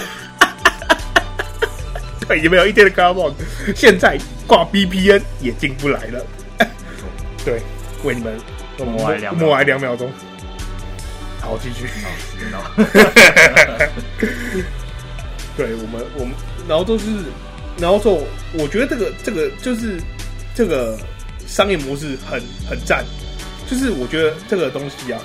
[2.28, 3.34] 对，有没有一天的 Clubhouse？
[3.74, 6.24] 现在挂 VPN 也进不来了。
[7.44, 7.60] 对，
[8.04, 8.38] 为你们
[8.84, 10.10] 默哀两默哀两秒钟。
[11.40, 11.86] 好，继续。
[12.52, 12.60] 好，
[15.56, 16.34] 对我们，我们，
[16.68, 17.06] 然后都是，
[17.78, 18.22] 然后说，
[18.54, 20.00] 我觉得这个这个就是
[20.54, 20.98] 这个
[21.46, 23.04] 商业模式很很赞。
[23.68, 25.20] 就是我觉得这个东西啊，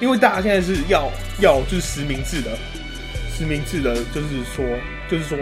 [0.00, 2.50] 因为大家现在是要要就是实名制的，
[3.36, 4.64] 实名制的，就是说，
[5.10, 5.38] 就是说。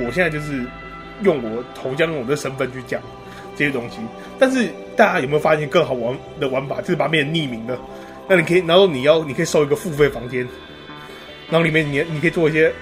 [0.00, 0.64] 我现在就是
[1.22, 3.02] 用我头像、用我的身份去讲
[3.58, 3.96] 这些东西，
[4.38, 6.80] 但是大家有没有发现更好玩的玩法？
[6.80, 7.76] 就是把它变成匿名的。
[8.28, 10.46] 那你可以，然后你要，你可以收一个付费房间，
[11.50, 12.72] 然后里面你你可以做一些，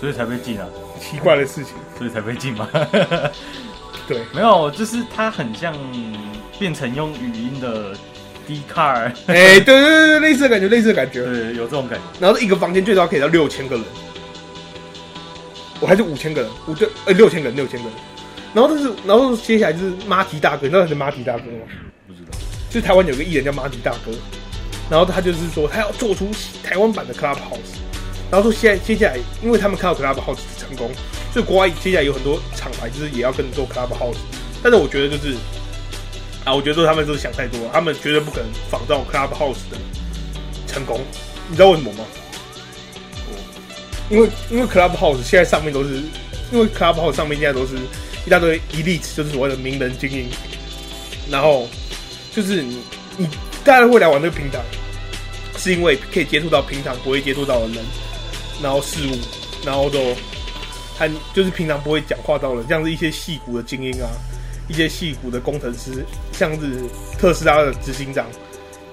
[0.00, 0.66] 所以才被禁啊，
[0.98, 2.68] 奇怪的事情，所以才被禁嘛。
[4.08, 5.74] 对，没有，就是它很像
[6.58, 7.94] 变成用语音的
[8.48, 9.12] Dcard。
[9.26, 12.04] 哎、欸，对对对对，类似的感觉，类似的感觉，对，有这种感觉。
[12.20, 13.84] 然后一个房间最少可以到六千个人。
[15.80, 17.98] 我还是五千个人，五对呃六千个人，六千个人。
[18.54, 21.66] 然后就是，然后接下来就是马蹄大哥，你知道他是马蹄大哥吗？
[22.06, 22.38] 不知道。
[22.70, 24.12] 就是台湾有个艺人叫马蹄大哥，
[24.88, 26.30] 然后他就是说他要做出
[26.62, 27.82] 台湾版的 Clubhouse。
[28.30, 30.90] 然后说现在接下来，因为他们看到 Clubhouse 成功，
[31.32, 34.16] 所以国外接下来有很多厂牌就是也要跟着做 Clubhouse。
[34.62, 35.34] 但是我觉得就是
[36.44, 39.76] 啊，我觉得他们就是想太多了，他们绝对不可能仿造 Clubhouse 的
[40.66, 41.00] 成功。
[41.48, 42.04] 你知道为什么吗？
[44.10, 46.02] 因为因为 Clubhouse 现在上面都是，
[46.50, 47.74] 因为 Clubhouse 上面现在都是
[48.26, 50.26] 一大堆 elite，就是所谓的名人精英，
[51.30, 51.68] 然后
[52.32, 52.78] 就是你
[53.16, 53.28] 你
[53.64, 54.60] 大家会来玩这个平台，
[55.58, 57.84] 是因为可以接触到平常不会接触到的人，
[58.62, 59.18] 然后事物，
[59.64, 60.14] 然后都
[60.96, 64.08] 还就是平常不会讲话到的，像是一些戏骨的精英啊，
[64.68, 66.82] 一些戏骨的工程师，像是
[67.18, 68.26] 特斯拉的执行长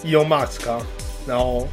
[0.03, 0.81] Elon Musk 啊，
[1.25, 1.67] 然后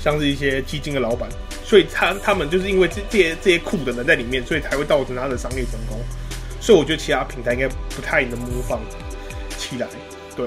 [0.00, 1.28] 像是一些基金的老板。
[1.64, 5.98] 所以他他们就是因为这这些这些酷的人在里面，所以才会造成他的商业成功。
[6.62, 8.80] 所以我觉得其他平台应该不太能模仿
[9.58, 9.88] 起来。
[10.36, 10.46] 对，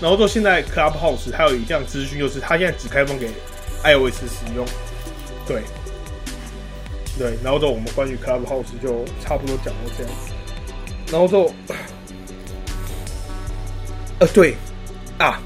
[0.00, 3.28] 然后说现在 Clubhouse 还有一项资讯，就是它现在只开放给
[3.84, 4.66] iOS 使用。
[5.46, 5.62] 对，
[7.16, 10.32] 对，然后说我们关于 Clubhouse 就差不多讲到这样子。
[11.12, 11.50] 然后说，
[14.18, 14.56] 呃，对
[15.18, 15.40] 啊，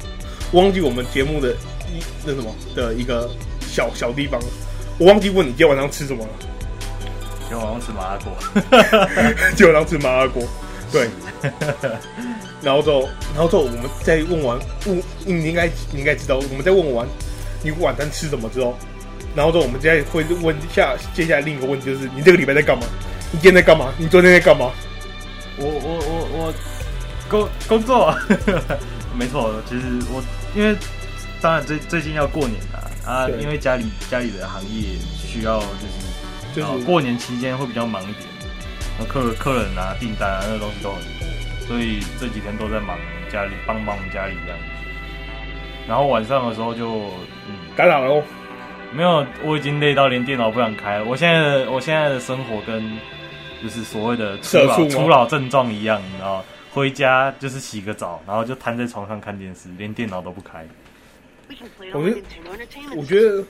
[0.52, 1.52] 忘记我们节目的
[1.87, 4.40] 一那什么的一个小小地方。
[4.98, 6.31] 我忘记问你今天晚上吃什么了。
[7.58, 8.32] 晚上吃麻辣锅。
[9.54, 10.42] 今天晚上吃麻辣锅。
[10.90, 11.08] 对。
[12.62, 17.06] 然后之后，然后之后我们再问完问，你应该你应该知道，我们再问完
[17.62, 18.76] 你晚餐吃什么之后，
[19.34, 22.86] 然后之后我们接下来会问下接下来另一个问题就是你这个礼拜在干嘛？
[23.32, 23.92] 你今天在干嘛？
[23.98, 24.70] 你昨天在干嘛？
[25.58, 26.54] 我我我我
[27.28, 28.14] 工工作。
[29.14, 30.22] 没错，其实我
[30.54, 30.74] 因为
[31.40, 32.90] 当然最最近要过年了。
[33.04, 36.06] 啊，因为家里家里的行业需要，就是
[36.54, 38.26] 就是过年期间会比较忙一点，
[39.08, 42.98] 客客人啊、订单啊那个东西都很多，所以这几天都在忙
[43.30, 44.64] 家里，帮忙家里这样子。
[45.88, 46.88] 然后晚上的时候就
[47.48, 48.22] 嗯，干啥喽？
[48.92, 51.04] 没有，我已经累到连电脑不想开了。
[51.04, 52.98] 我现在的我现在的生活跟
[53.62, 60.66] 就是所谓的初老初老症状一样，你知道，回家就是洗个澡，然后就瘫在床上看电视，连电脑都不开。
[61.94, 62.22] 我觉得，
[62.96, 63.42] 我觉得，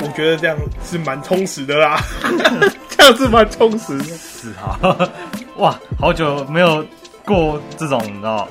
[0.00, 2.00] 我觉得这样是蛮充实的啦，
[2.90, 4.04] 这样是蛮充实的。
[4.04, 4.78] 是啊，
[5.58, 6.84] 哇，好久没有
[7.24, 8.48] 过这种你知道，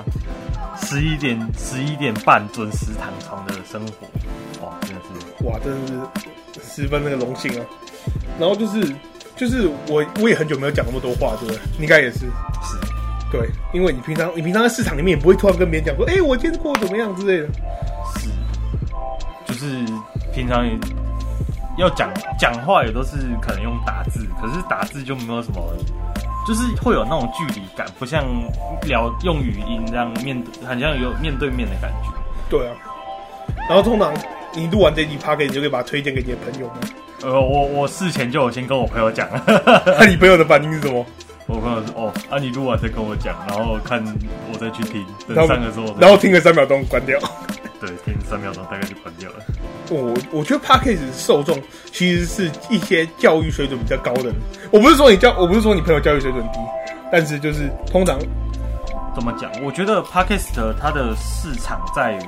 [0.81, 6.09] 十一点十一点半准时躺床的生活，哇，真的是，哇，真的
[6.53, 7.65] 是十分那个荣幸啊。
[8.39, 8.93] 然后就是，
[9.35, 11.59] 就是我我也很久没有讲那么多话，对不对？
[11.79, 12.77] 应该也是，是，
[13.31, 17.47] 对，因为你平常你平常在市场里面也不会突然跟别人讲说，哎、欸，我今天过得怎么样之类的。
[18.19, 18.29] 是
[19.45, 19.85] 就是
[20.37, 20.77] 平常也
[21.79, 25.59] 要讲讲话，也都是可能用打字，可是打字就没有什么，
[26.47, 28.23] 就是会有那种距离感，不像
[28.83, 32.11] 聊用语音这样面对，很像有面对面的感觉。
[32.51, 32.75] 对啊，
[33.67, 34.13] 然后通常
[34.53, 36.75] 你录完这集 podcast 你就可以把它推荐给你的朋友吗？
[37.23, 39.27] 呃，我我事前就有先跟我朋友讲，
[39.99, 41.03] 那你朋友的反应是什么？
[41.47, 44.03] 我朋友说哦，啊你录完再跟我讲，然后看
[44.53, 47.19] 我再去听，等上的时候，然后听个三秒钟关掉。
[47.79, 49.37] 对，听三秒钟大概就关掉了。
[49.89, 51.61] 我我觉得 podcast 受众
[51.91, 54.35] 其实是一些教育水准比较高的人。
[54.71, 56.59] 我不是说你教，我不是说你朋友教育水准低，
[57.11, 58.19] 但是就是通常
[59.15, 59.51] 怎么讲？
[59.63, 62.19] 我觉得 podcast 它的市场在于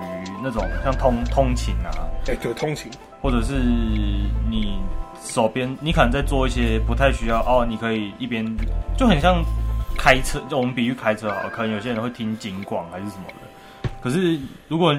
[0.43, 1.89] 那种像通通勤啊，
[2.23, 3.53] 对，就通勤，或者是
[4.49, 4.79] 你
[5.21, 8.45] 手边你可能在做一些不太需要哦，你可以一边
[8.97, 9.43] 就很像
[9.97, 13.89] 开车，就我们比喻开车好了，可能有些人会听警广还是什么的。
[14.01, 14.97] 可是如果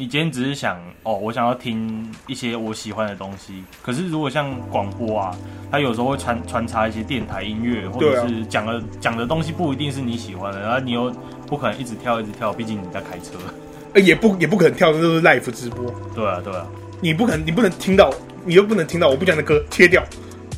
[0.00, 3.62] 你今天只是想哦，我想要听一些我喜欢的东西。
[3.82, 5.36] 可是如果像广播啊，
[5.70, 11.14] 它有时候会穿穿插一些电台音乐，或者是讲的讲、啊、的东西不一定是你喜欢的，然后你又
[11.46, 15.92] 不可能一直跳一直跳，毕竟你在开车，也不也不可能跳，这都是 live 直播。
[16.14, 16.66] 对啊，对啊，
[17.02, 18.10] 你不可能，你不能听到，
[18.46, 20.02] 你又不能听到我不讲的歌切掉，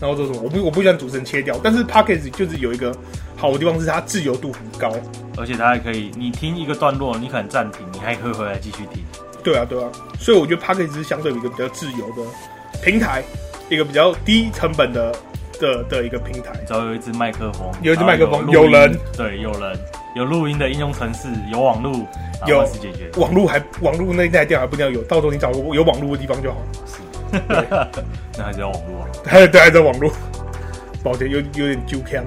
[0.00, 0.40] 然后做什么？
[0.40, 2.96] 我不我不想主持人切掉，但是 Podcast 就是有一个
[3.36, 4.94] 好的地方是它自由度很高，
[5.36, 9.02] 而且它还可以，你听一个段落，你可能暂停，你还可以回来继续听。
[9.42, 12.22] 对啊，对啊，所以我觉得 Podcast 是相对一个比较自由的
[12.82, 13.22] 平台，
[13.68, 15.14] 一个比较低成本的
[15.60, 16.52] 的的一个平台。
[16.66, 19.78] 只要有一支麦克风，有一支麦克风，有人，对，有人，
[20.16, 22.06] 有录音的应用程式，有网路，
[22.46, 23.10] 有解决。
[23.16, 26.58] 网络还网络那台电脑还不一定要有，到时候你找个有网络的地方就好。
[26.86, 26.98] 是，
[28.38, 29.08] 那还是要网络啊？
[29.24, 30.10] 还 有对，还在网络。
[31.02, 32.22] 抱歉，有有点酒锵，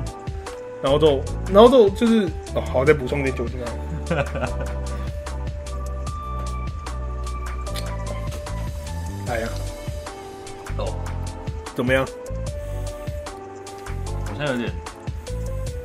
[0.83, 3.65] 然后就然后就就是哦，好，再补充一点酒精啊。
[9.27, 9.47] 哎呀，
[10.77, 10.93] 哦，
[11.75, 12.05] 怎么样？
[14.25, 14.71] 好像有点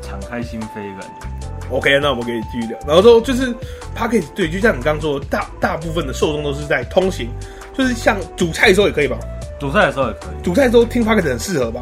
[0.03, 1.27] 敞开心扉的感觉。
[1.71, 2.79] OK，那我们可以继续聊。
[2.87, 3.55] 然后说就是
[3.97, 7.31] Podcast 对，就像你刚刚说的，大大部分的受众都是在通行，
[7.77, 9.17] 就是像煮菜的时候也可以吧？
[9.61, 10.43] 煮菜的时候也可以。
[10.43, 11.81] 煮菜的时候听 Podcast 很适合吧？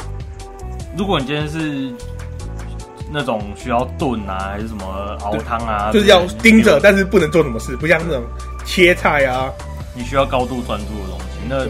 [0.97, 1.93] 如果你今天是
[3.11, 8.23] 那种需要炖啊，还是什么熬汤啊，就是要盯着，但是不能做什么事，不像那种
[8.67, 9.51] 切菜啊。
[9.95, 11.67] 你需要高度专注的东西，那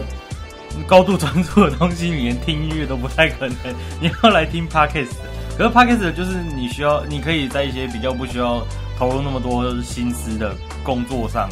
[0.85, 3.55] 高度专注的东西，你连听音乐都不太可能。
[3.99, 5.09] 你要来听 Podcast，
[5.57, 8.65] 可是 Podcast 就是你需要，你可以在一些比较不需要
[8.97, 11.49] 投入那么多心思的工作上，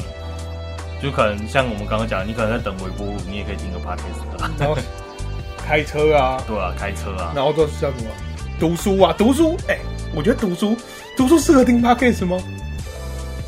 [1.02, 4.50] 就可能像我们刚刚讲，你可能在等微波炉，你也可以听个 Podcast 的。
[4.60, 4.78] 然后
[5.58, 8.10] 开车啊，对啊，开车啊，然后都是叫什么
[8.60, 9.80] 读书啊，读书，哎、欸，
[10.16, 10.78] 我觉得读书，
[11.16, 12.38] 读书适合听 Podcast 吗？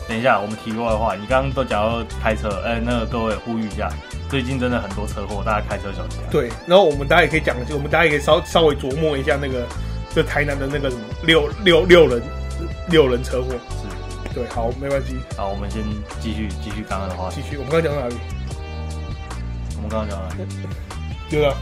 [0.08, 3.90] 等一下，我们题外话，你刚刚都讲到开车，哎、欸，那个各位呼吁一下，
[4.30, 6.20] 最近真的很多车祸，大家开车小心。
[6.30, 9.66] 对，然后我们大家也可以讲，我们大家也可以稍稍微琢磨一下那个，
[10.14, 12.22] 这台南的那个什么六六六人
[12.90, 13.50] 六人车祸。
[13.82, 15.16] 是，对，好，没关系。
[15.36, 15.84] 好，我们先
[16.22, 17.42] 继续继续刚刚的话题。
[17.42, 18.16] 继续，我们刚刚讲到哪里？
[19.76, 20.48] 我们刚刚讲到哪里？
[21.30, 21.56] 对啊。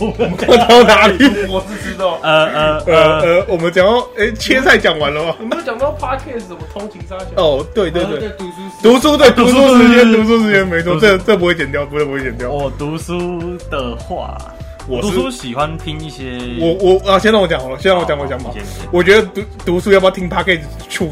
[0.00, 1.16] 我们讲到哪里？
[1.48, 2.18] 我是知道。
[2.22, 5.34] 呃呃呃呃，我们讲到哎，切菜讲完了吗？
[5.40, 7.26] 有没有讲到 Podcast 什么通勤沙小？
[7.36, 12.48] 哦，对对对，读书读书对读书时间读书时间没错，这这不会剪掉，不会不会剪掉。
[12.50, 14.38] 我读书的话，
[14.86, 16.38] 我读书喜欢听一些。
[16.60, 18.50] 我我啊，先让我讲好了，先让我讲我讲嘛。
[18.92, 21.10] 我觉得读读书要不要听 Podcast，取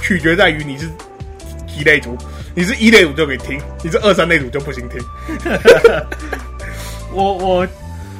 [0.00, 0.88] 取决在于你是
[1.66, 2.16] 几类组，
[2.54, 5.00] 你是一类组就可以听，你是二三类组就不行听。
[7.12, 7.66] 我 我。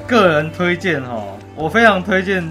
[0.09, 2.43] 个人推荐哈，我非常推荐，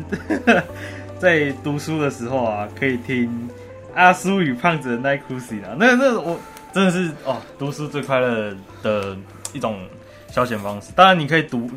[1.20, 3.50] 在读书的时候啊，可以听
[3.96, 6.39] 阿苏与胖子的奈库西啊，那那我
[6.72, 9.17] 真的是哦，读书最快乐的
[9.54, 9.80] 一种
[10.32, 10.91] 消遣方式。
[10.96, 11.67] 当然，你可以读，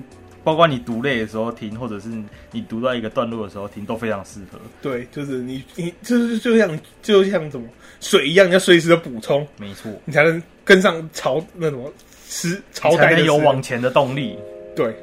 [0.45, 2.11] 包括你读累的时候听，或者是
[2.53, 4.59] 你读到一个段落的时候听，都非常适合。
[4.83, 7.67] 对，就是你你就是就像就像什么
[8.01, 11.91] 水一样，你要随时的补充，没错，你才能跟上潮那什么
[12.29, 14.37] 时朝代的有往前的动力。
[14.77, 14.95] 对。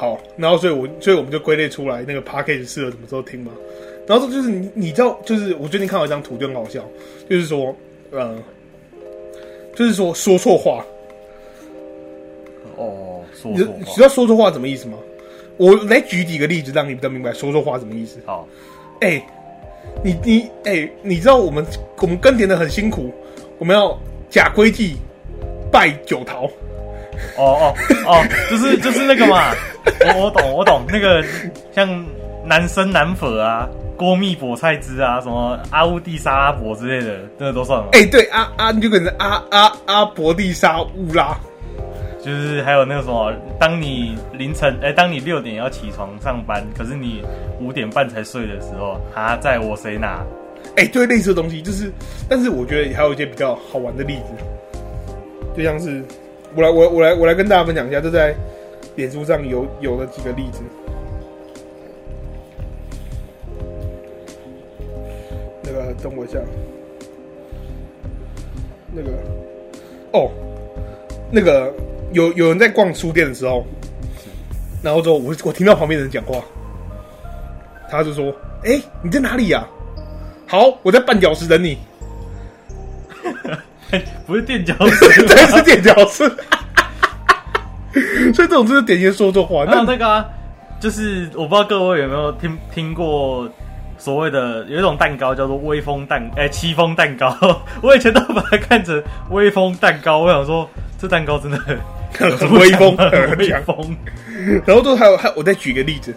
[0.00, 3.50] 好，然后所以我，所以我们就归类出来那个 package 适合什么时候听嘛。
[4.06, 6.84] 然后这就是你，你知道，就是我最近看到一张图就很好笑，
[7.28, 7.74] 就是说，
[8.12, 8.38] 呃，
[9.74, 10.84] 就是说说错话。
[12.76, 13.72] 哦，说错话。
[13.76, 14.96] 你知道说错话什么意思吗？
[15.56, 18.20] 我来举几个例子，让你比较明白说错话什么意思。
[18.24, 18.46] 好，
[19.00, 19.26] 哎、欸，
[20.04, 21.66] 你你哎、欸，你知道我们
[21.96, 23.12] 我们耕田的很辛苦，
[23.58, 23.98] 我们要
[24.30, 24.94] 假规矩，
[25.72, 26.48] 拜九桃。
[27.36, 27.74] 哦哦
[28.06, 29.52] 哦，就是就是那个嘛，
[30.14, 31.24] 我我懂我懂，那个
[31.74, 32.04] 像
[32.44, 37.88] 男生男粉啊，郭蜜菠菜汁啊，什么阿乌蒂沙拉伯之类的，这个都算吗？
[37.92, 41.36] 哎、欸，对，阿阿你就可能阿阿阿伯蒂沙乌拉，
[42.24, 47.22] 就是还有那个什么，当你凌晨哎、欸，当你六点要起床上班，可是你
[47.60, 50.24] 五点半才睡的时候，啊，在我谁拿？
[50.76, 51.90] 哎、欸，对，类似的东西就是，
[52.28, 54.44] 但是我觉得还有一些比较好玩的例子，
[55.56, 56.04] 就像是
[56.54, 58.34] 我来我我来我来跟大家分享一下，这在
[58.96, 60.60] 脸书上有有的几个例子。
[65.62, 66.38] 那个等我一下，
[68.92, 69.10] 那个
[70.12, 70.30] 哦，
[71.30, 71.72] 那个
[72.12, 73.64] 有有人在逛书店的时候，
[74.82, 76.42] 然后之后我我听到旁边人讲话，
[77.90, 78.34] 他就说
[78.64, 79.68] ：“哎、你在哪里呀、啊？”
[80.48, 81.76] 好，我在绊脚石等你。
[84.26, 86.24] 不是垫脚石， 对，是垫脚石。
[88.34, 89.64] 所以这种就是典型说错话。
[89.64, 90.24] 还有那个、啊，
[90.78, 93.48] 就是我不知道各位有没有听听过
[93.96, 97.34] 所谓的有一种蛋糕叫做威风蛋，哎、欸，戚风蛋糕。
[97.82, 100.18] 我以前都把它看成威风蛋糕。
[100.18, 100.68] 我想说，
[101.00, 103.96] 这蛋糕真的很很威风，很威风。
[104.66, 106.14] 然后都还有还，我再举个例子。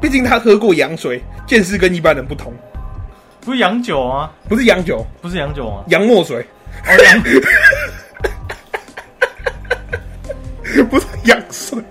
[0.00, 2.52] 毕竟他喝过洋水，见识跟一般人不同。
[3.40, 4.30] 不是洋酒啊？
[4.48, 5.84] 不是洋酒，不是洋酒啊？
[5.86, 6.44] 洋墨水。
[6.84, 7.22] 哦，洋
[10.88, 11.82] 不是洋水。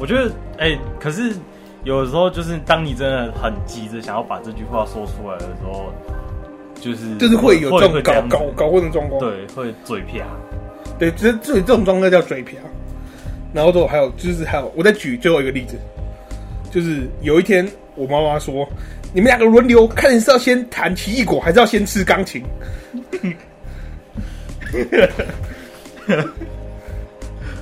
[0.00, 1.32] 我觉得，哎、欸，可是
[1.84, 5.92] 有的时候，就是当你真的很急着想要把这句话说出来的时候，
[6.80, 9.20] 就是就是会有这种搞这搞搞混的状况。
[9.20, 10.24] 对，会嘴瓢。
[10.98, 12.58] 对，这这这种状态叫嘴瓢。
[13.52, 15.76] 然后之后还有就是还有，我再举最后一个例子，
[16.70, 17.68] 就是有一天
[17.98, 18.66] 我妈妈说，
[19.12, 22.44] 你们两个轮流，看你是要先弹奇异果，还是要先吃钢琴？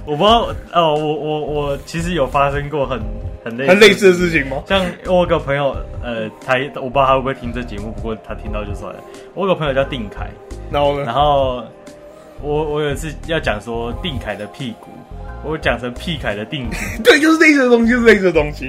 [0.04, 3.00] 我不知道哦，我我我其实有发生过很
[3.42, 4.62] 很类很类似的事情吗？
[4.68, 9.00] 像我有个朋友，呃，他我不知道他会不会听这节目，不过他听到就算了。
[9.34, 10.28] 我有个朋友叫定凯，
[10.70, 11.04] 然后呢？
[11.06, 11.64] 然后
[12.42, 14.88] 我我有一次要讲说定凯的屁股。
[15.44, 16.74] 我讲成屁凯的定股，
[17.04, 18.68] 对，就是类似的东西，就是类似的东西。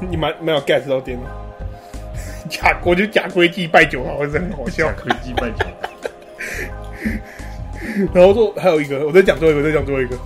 [0.10, 1.24] 你蛮没有 get 到点吗？
[2.48, 4.86] 假，我觉得假规矩拜酒好像是很好笑。
[4.92, 5.66] 假规矩拜酒。
[8.12, 10.16] 然后说还有一个，我再讲最后一个，再讲最后一个。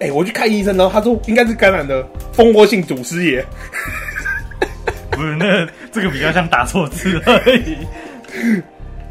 [0.00, 3.44] 哎、欸，我去看医生，然后他说应该是感染的蜂窝性组织炎。
[5.10, 7.76] 不是，那这个比较像打错字而已。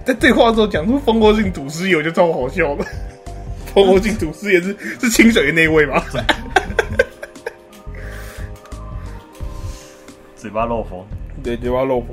[0.04, 2.86] 在对话的时候讲出蜂窝性组织炎，我就超好笑了。
[3.74, 6.04] 蜂窝性组织炎是是清水的那位吗？
[10.50, 11.06] 嘴巴漏风，
[11.44, 12.10] 对，嘴巴漏风。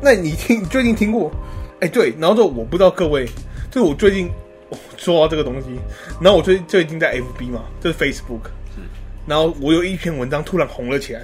[0.00, 1.30] 那你听，你最近听过？
[1.74, 3.28] 哎、欸，对，然后就我不知道各位，
[3.70, 4.30] 就我最近、
[4.70, 5.78] 哦、说到这个东西，
[6.22, 8.44] 然后我最最近在 FB 嘛，就是 Facebook，
[8.74, 8.80] 是，
[9.26, 11.20] 然后我有一篇文章突然红了起来。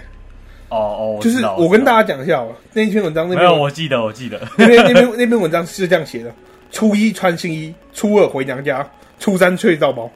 [0.69, 6.31] 哦哦，就是我跟大家讲一下哦，那一篇文章那篇，没有，我记得，我记得 那篇那篇那篇文章是这样写的。
[6.71, 8.87] 初一穿新衣，初二回娘家，
[9.19, 10.11] 初三睡到饱，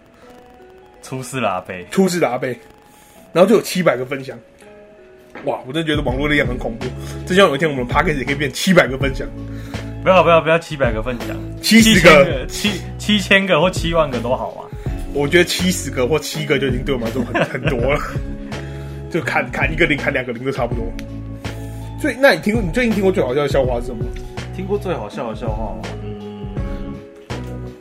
[1.02, 2.58] 初四拉背，初四拉背，
[3.32, 4.38] 然后就有七百个分享。
[5.44, 5.60] 哇！
[5.66, 6.86] 我真的觉得网络力量很恐怖。
[7.26, 9.28] 真希望有一天我们的 Podcast 也可以变七百个分享。
[10.02, 14.62] 不要不要不要七百个分享，七十个、七七千个或七万个都好啊。
[15.12, 18.00] 我觉得七十个或七个就已经对我们来说很很多了。
[19.10, 20.84] 就砍砍一个零，砍两个零都差不多。
[22.00, 24.04] 所以，那你听过你最近听过最好笑的笑话是什么？
[24.54, 25.82] 听过最好笑的笑话吗？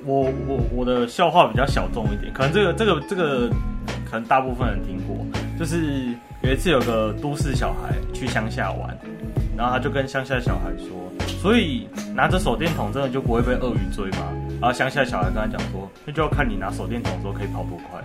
[0.06, 3.50] 我我我的笑话比较小众一点，可能这个这个这个
[4.10, 5.26] 可能大部分人听过，
[5.60, 6.08] 就是
[6.46, 8.96] 有一次有个都市小孩去乡下玩，
[9.58, 14.32] 然后他就跟乡下小孩说，所以拿着手电筒真的就不会被鳄鱼追吗？
[14.62, 18.00] 然后乡下小孩跟他讲说，那就要看你拿手电筒的时候可以跑多快。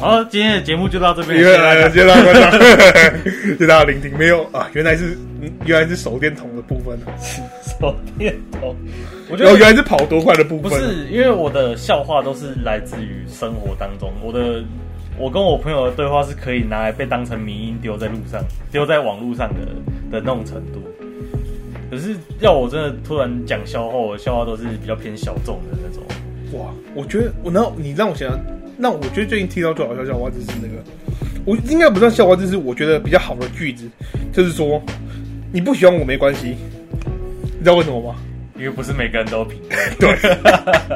[0.00, 1.38] 好，今天的节目就到这边。
[1.38, 2.50] 谢谢大家，谢谢大家，
[3.22, 4.10] 谢谢大家聆听。
[4.16, 5.14] 没有啊，原来是
[5.66, 6.98] 原来是手电筒的部分。
[7.78, 8.74] 手电筒，
[9.30, 10.70] 我觉得、哦、原来是跑多快的部分。
[10.70, 14.10] 不是，因为我的笑话都是来自于生活当中。
[14.22, 14.64] 我的，
[15.18, 18.42] 我跟我朋友的对话是可以拿来被当成迷音丢在路上、
[18.72, 19.66] 丢在网络上的
[20.10, 20.82] 的那种程度。
[21.90, 26.02] 可是要我真的突然讲笑话，我的笑话都是比较偏小众的那种。
[26.58, 28.30] 哇，我觉得我然后你让我想。
[28.82, 30.82] 那我觉得最近听到最好笑笑话就是那个，
[31.44, 33.84] 我应该不算笑话，就是我觉得比较好的句子，
[34.32, 34.82] 就是说
[35.52, 36.56] 你不喜欢我没关系，
[37.42, 38.16] 你知道为什么吗？
[38.56, 39.76] 因为不是每个人都品味。
[40.00, 40.08] 对，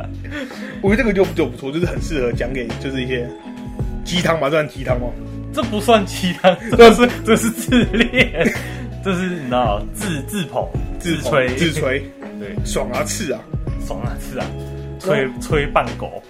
[0.80, 3.28] 我觉得这个就就不错，就是很适合讲给就是一些
[4.02, 5.08] 鸡汤嘛，算鸡汤吗？
[5.52, 8.50] 这不算鸡汤， 这是这是自恋，
[9.04, 10.66] 这是你知道自自捧
[10.98, 12.02] 自吹自吹，
[12.40, 13.40] 对，爽啊刺啊，
[13.86, 14.46] 爽啊刺啊，
[14.98, 16.22] 吹吹半狗。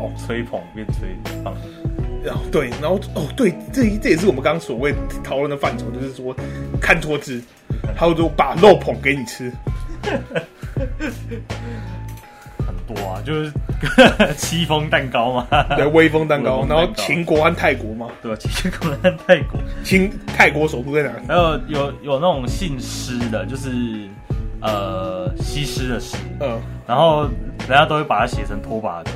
[0.00, 1.54] 好，吹捧变吹棒。
[2.24, 6.34] 然后对，然后哦对，这这也是我们刚刚所谓讨论的范畴，就是说
[6.80, 7.42] 看托字，
[7.94, 9.52] 还有就把肉捧给你吃。
[12.58, 13.52] 很多啊，就是
[14.36, 15.46] 戚风蛋糕嘛，
[15.76, 18.38] 对，威风蛋糕，然后秦国和泰国嘛，对吧？
[18.38, 21.12] 秦国和泰国，秦泰国首都在哪？
[21.28, 23.70] 还有有有那种姓施的，就是
[24.60, 27.22] 呃西施的施，嗯，然后
[27.60, 29.14] 人家都会把它写成拖把的拖。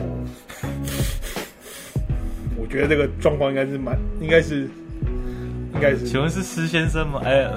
[2.57, 4.69] 我觉得这个状况应该是蛮，应该是。
[5.75, 7.21] 应该是，请问是施先生吗？
[7.25, 7.51] 哎、欸，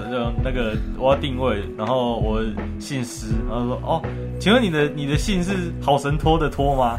[0.44, 2.44] 那个我要定位，然后我
[2.80, 4.02] 姓施，然后说哦，
[4.40, 6.98] 请问你的你的姓是好神托的托吗？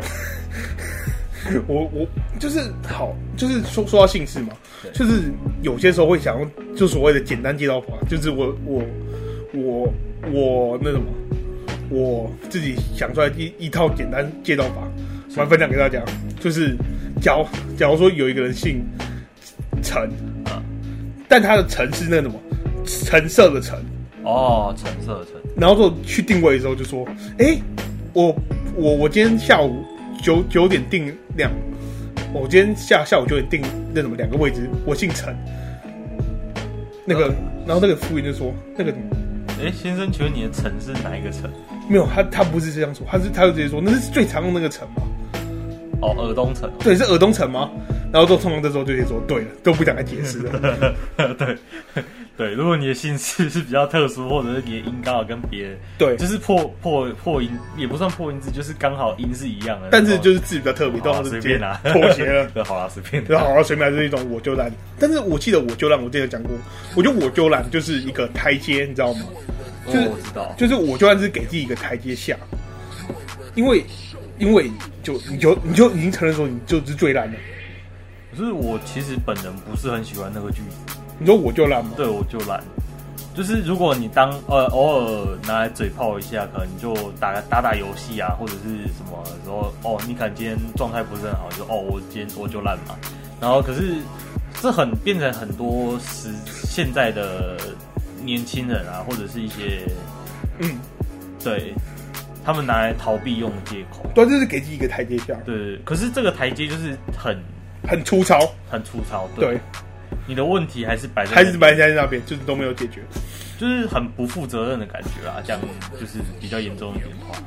[1.66, 2.06] 我我
[2.38, 4.52] 就是好，就是说说到姓氏嘛，
[4.94, 5.24] 就是
[5.62, 8.80] 有些时候会想用就所谓的简单介绍法，就是我我
[9.54, 9.92] 我
[10.30, 11.04] 我那什么，
[11.90, 16.02] 我自己想出来一一套简单介绍法，我来分享给大家，
[16.40, 16.76] 就是
[17.20, 18.84] 假如假如说有一个人姓
[19.82, 20.02] 陈
[20.44, 20.62] 啊。
[21.30, 22.40] 但他的陈是那个什么
[22.86, 23.78] 橙色的橙
[24.24, 25.34] 哦，橙色的橙。
[25.54, 27.06] 然后就去定位的时候就说
[27.38, 27.62] ：“哎、欸，
[28.14, 28.34] 我
[28.74, 29.84] 我我今天下午
[30.22, 31.52] 九九点定两，
[32.32, 33.60] 我今天下下午九点定
[33.92, 35.36] 那什么两个位置，我姓陈。
[37.04, 37.26] 那个，
[37.66, 38.90] 然后那个服务员就说：那个，
[39.60, 41.50] 哎、欸，先生，请问你的陈是哪一个陈？
[41.90, 45.02] 没有，他他不是这样说，他是他就直接说那是最常用那个陈嘛。
[46.00, 46.70] 哦，尔东城。
[46.78, 47.70] 对，是尔东城吗？”
[48.10, 50.94] 然后都通常这时候就可以说对了，都不想再解释了。
[51.36, 51.58] 对
[52.38, 59.88] 对，如果你的姓氏是比较特殊，或者是你的音刚好跟别人对，就是破破破音也不算破音字，就是刚好音是一样的。
[59.90, 62.46] 但是就是字比较特别，都是随便拿妥协了。
[62.54, 63.22] 对，好啦，随便。
[63.24, 64.72] 对，好啦，随便是一种我就烂。
[64.98, 66.52] 但是我记得我就烂，我之前讲过，
[66.94, 69.22] 我觉得我就烂就是一个台阶，你知道吗？
[69.86, 72.36] 就是、哦、我知道，就是我就烂是给自己一个台阶下，
[73.54, 73.84] 因为
[74.38, 74.70] 因为
[75.02, 77.38] 就你就你就已经承认说你就是最烂的。
[78.30, 80.96] 可是我其实本人不是很喜欢那个句子。
[81.18, 81.92] 你说我就烂吗？
[81.96, 82.62] 对，我就烂。
[83.34, 92.96] 就是如果你当呃偶尔拿来嘴炮一下，可能你就打打打游戏啊，或者是什么时候哦，你可能今天状态不是很好，就哦我今天我就烂嘛。
[93.40, 93.94] 然后可是
[94.60, 97.56] 这很变成很多时现在的
[98.24, 99.86] 年轻人啊，或者是一些
[100.58, 100.76] 嗯，
[101.44, 101.72] 对，
[102.48, 104.10] 他们拿来逃避用的借口。
[104.14, 105.34] 对，这是给自己一个台阶下。
[105.44, 107.38] 对，可是这个台阶就是很。
[107.86, 109.26] 很粗糙，很粗糙。
[109.36, 109.60] 对，对
[110.26, 113.00] 你的问题还是摆在还是摆在那边，就是都没有解决，
[113.56, 115.40] 就是很不负责任的感觉啦。
[115.46, 117.40] 这样就是比较严重一点的话。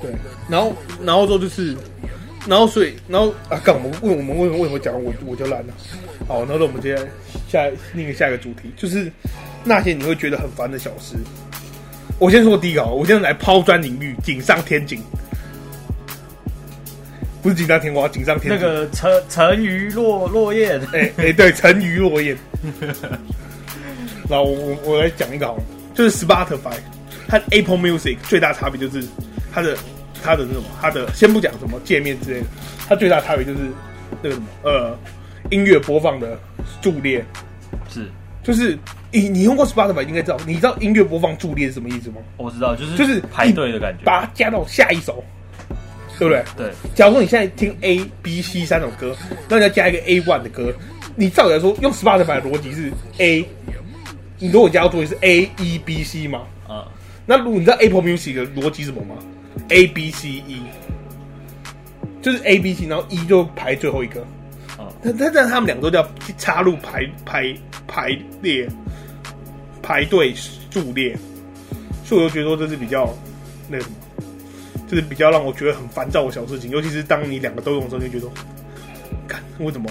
[0.00, 0.12] 对，
[0.48, 0.72] 然后
[1.02, 1.76] 然后之后就是，
[2.46, 5.74] 然后所以然后啊，刚我们问我们为为什么讲我我就烂了？
[6.28, 7.10] 好，然后我们接下来
[7.48, 9.10] 下那个下一个主题就是
[9.64, 11.16] 那些你会觉得很烦的小事。
[12.18, 15.02] 我先说第一个，我现在来抛砖引玉，锦上添锦。
[17.42, 18.54] 不是锦上添花，锦上添。
[18.54, 22.36] 那个沉沉鱼落落雁，哎 哎、欸欸，对，沉鱼落雁。
[24.30, 26.76] 然后我我我来讲一个好了，就是 Spotify
[27.28, 29.04] 和 Apple Music 最大差别就是
[29.52, 29.76] 它的
[30.22, 32.46] 它的那种它的先不讲什么界面之类的，
[32.88, 33.58] 它最大差别就是
[34.22, 34.96] 那个什么呃
[35.50, 36.38] 音乐播放的
[36.80, 37.24] 助列
[37.90, 38.08] 是
[38.44, 38.78] 就是
[39.12, 42.16] 你你用过 Spotify 应该知道，你知道音乐播放助列是什么意思吗？
[42.38, 45.22] 我知道，就是就是排队的感觉，把它加到下一首。
[46.18, 46.44] 对不对？
[46.56, 46.72] 对。
[46.94, 49.16] 假如说你现在听 A、B、C 三首歌，
[49.48, 50.72] 那你要加一个 A one 的歌，
[51.16, 53.44] 你照理来说用 Spotify 的逻辑是 A，
[54.38, 56.42] 你如果加到作业是 A E B C 吗？
[56.68, 56.86] 啊。
[57.26, 59.16] 那如果你知道 Apple Music 的逻辑是什么吗
[59.70, 60.62] ？A B C E，
[62.20, 64.20] 就是 A B C，然后 E 就排最后一个。
[64.76, 64.86] 啊。
[65.02, 66.08] 但但但他们两个都叫
[66.38, 67.52] 插入排排
[67.88, 68.68] 排列
[69.82, 71.16] 排队数列，
[72.04, 73.12] 所以我就觉得说这是比较
[73.68, 73.96] 那个什么。
[74.88, 78.32] 就是比较让我觉得很烦躁的小事情，尤其是当你两个都用的时候，你就觉得，
[79.26, 79.90] 看为什么？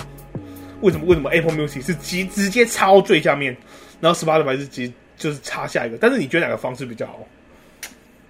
[0.82, 1.06] 为什么？
[1.08, 3.58] 为什么 Apple Music 是直直接插到最下面，
[4.00, 5.98] 然后 Spotify 是直就是插下一个？
[5.98, 7.28] 但是你觉得哪个方式比较好？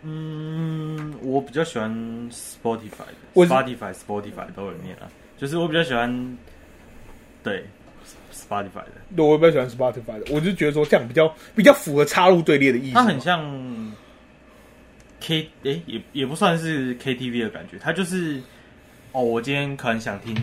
[0.03, 1.91] 嗯，我比较喜欢
[2.32, 6.38] Spotify，Spotify Spotify 都有念啊，就是我比较喜欢
[7.43, 7.66] 对
[8.52, 13.91] Spotify 的，对，我比较喜欢 Spotify 的，我就觉得说这样比较比较符合插入队列的意思，它很像。
[15.24, 18.41] K 哎、欸，也也不算是 KTV 的感觉，它就是
[19.12, 20.34] 哦，我今天可能想听，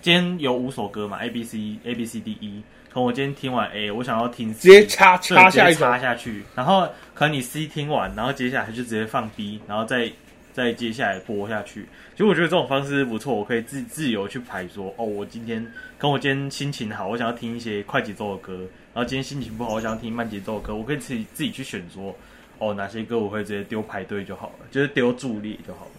[0.00, 10.10] 今天有五首歌嘛，A B C A B C D E，可能我今天听完 A，我想要听 C，直接插插下一插下去，然后可能你 C 听完，然后接下来就直接放 B，然后再
[10.52, 11.86] 再接下来播下去。
[12.12, 15.66] 其实我觉得这种方式不错，我可以自自由去排说，哦，我今天
[15.98, 18.52] 跟我今天心情好，我想要听一些快节奏的歌，
[18.94, 22.14] 然后今天心情不好，我想要听慢节奏的歌，我可以自己自己去选说。
[22.58, 25.90] 哦，哪些歌我会直接丢排队就好了，就是丢助力就好了。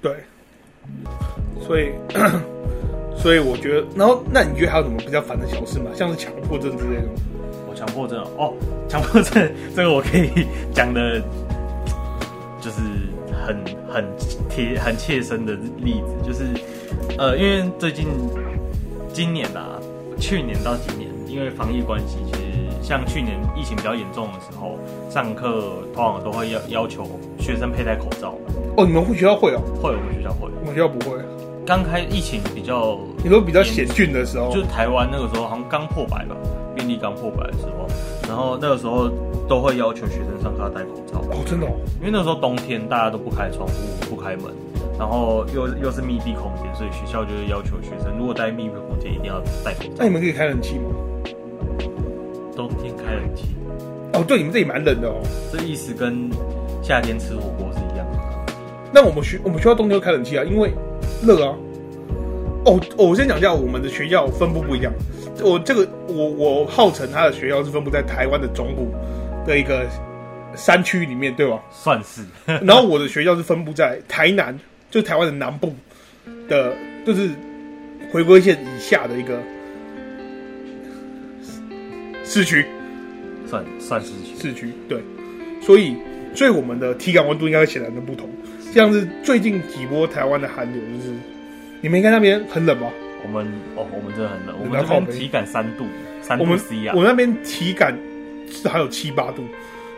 [0.00, 0.14] 对，
[1.60, 1.90] 所以
[3.18, 5.90] 所以我觉得，然后那你觉得还有什么比较烦的小事吗？
[5.96, 7.14] 像是强迫症之类的吗？
[7.68, 8.54] 我强迫症哦，
[8.88, 11.20] 强迫症这个我可以讲的，
[12.60, 12.80] 就是
[13.46, 13.56] 很
[13.92, 14.04] 很
[14.48, 16.46] 贴很切身的例子，就是
[17.18, 18.06] 呃，因为最近
[19.12, 19.78] 今年啊，
[20.18, 22.42] 去年到今年，因为防疫关系，其实
[22.82, 24.78] 像去年疫情比较严重的时候，
[25.10, 27.04] 上课通常都会要要求
[27.38, 28.34] 学生佩戴口罩。
[28.76, 29.60] 哦，你们会学校会哦？
[29.82, 31.18] 会，我们学校会，我们学校不会。
[31.64, 36.34] 刚开疫情比较，你说比较险峻的时候，就是台湾那个时候好像刚破百吧，
[36.74, 37.86] 病例刚破百的时候，
[38.28, 39.08] 然后那个时候
[39.48, 41.20] 都会要求学生上课要戴口罩。
[41.30, 43.74] 哦，真的哦，因为那个时候冬天大家都不开窗户、
[44.10, 44.46] 不开门，
[44.98, 49.94] 然后又又是密闭空间，所以学校就是要求学生如果在密闭空间一定要戴口罩。
[49.98, 50.90] 那你们可以开冷气吗？
[52.56, 53.44] 冬天开冷气。
[54.14, 55.22] 哦，对，你们这里蛮冷的哦。
[55.52, 56.28] 这意思跟
[56.82, 58.18] 夏天吃火锅是一样的。
[58.92, 60.72] 那我们学我们学校冬天要开冷气啊，因为。
[61.24, 61.56] 热啊！
[62.64, 64.92] 哦哦，我先讲一下我们的学校分布不一样。
[65.42, 68.92] 我这个我我号称他的学校是分布在台湾的中部
[69.46, 69.86] 的一个
[70.54, 71.60] 山区里面，对吧？
[71.70, 72.22] 算是。
[72.64, 74.56] 然后我的学校是分布在台南，
[74.90, 75.72] 就是台湾的南部
[76.48, 76.72] 的，
[77.06, 77.30] 就是
[78.12, 79.40] 回归线以下的一个
[82.24, 82.64] 市区，
[83.46, 84.36] 算算市区。
[84.40, 85.02] 市区对，
[85.60, 85.96] 所以
[86.34, 88.28] 所以我们的体感温度应该会显然的不同。
[88.72, 91.12] 像是最近几波台湾的寒流，就是
[91.80, 92.88] 你们应该那边很冷吗？
[93.24, 93.46] 我们
[93.76, 95.84] 哦，我们真的很冷，我们这边体感三度，
[96.20, 96.94] 三度 C 啊。
[96.96, 97.96] 我们那边体感
[98.50, 99.44] 是还有七八度，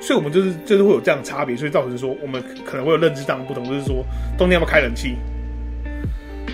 [0.01, 4.05] 所以我们就是就是会有这样的差别，所以造成说我们可能会有认知上的不同，就是说
[4.37, 5.17] 冬天要不要开冷气？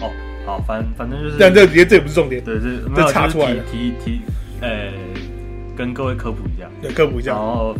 [0.01, 0.13] 哦，
[0.47, 4.21] 好，反反正就是，但这直接这也不是重点，对，这这插出来了，提提
[4.61, 4.93] 呃，
[5.77, 7.75] 跟各位科普一下，对，科普一下，然后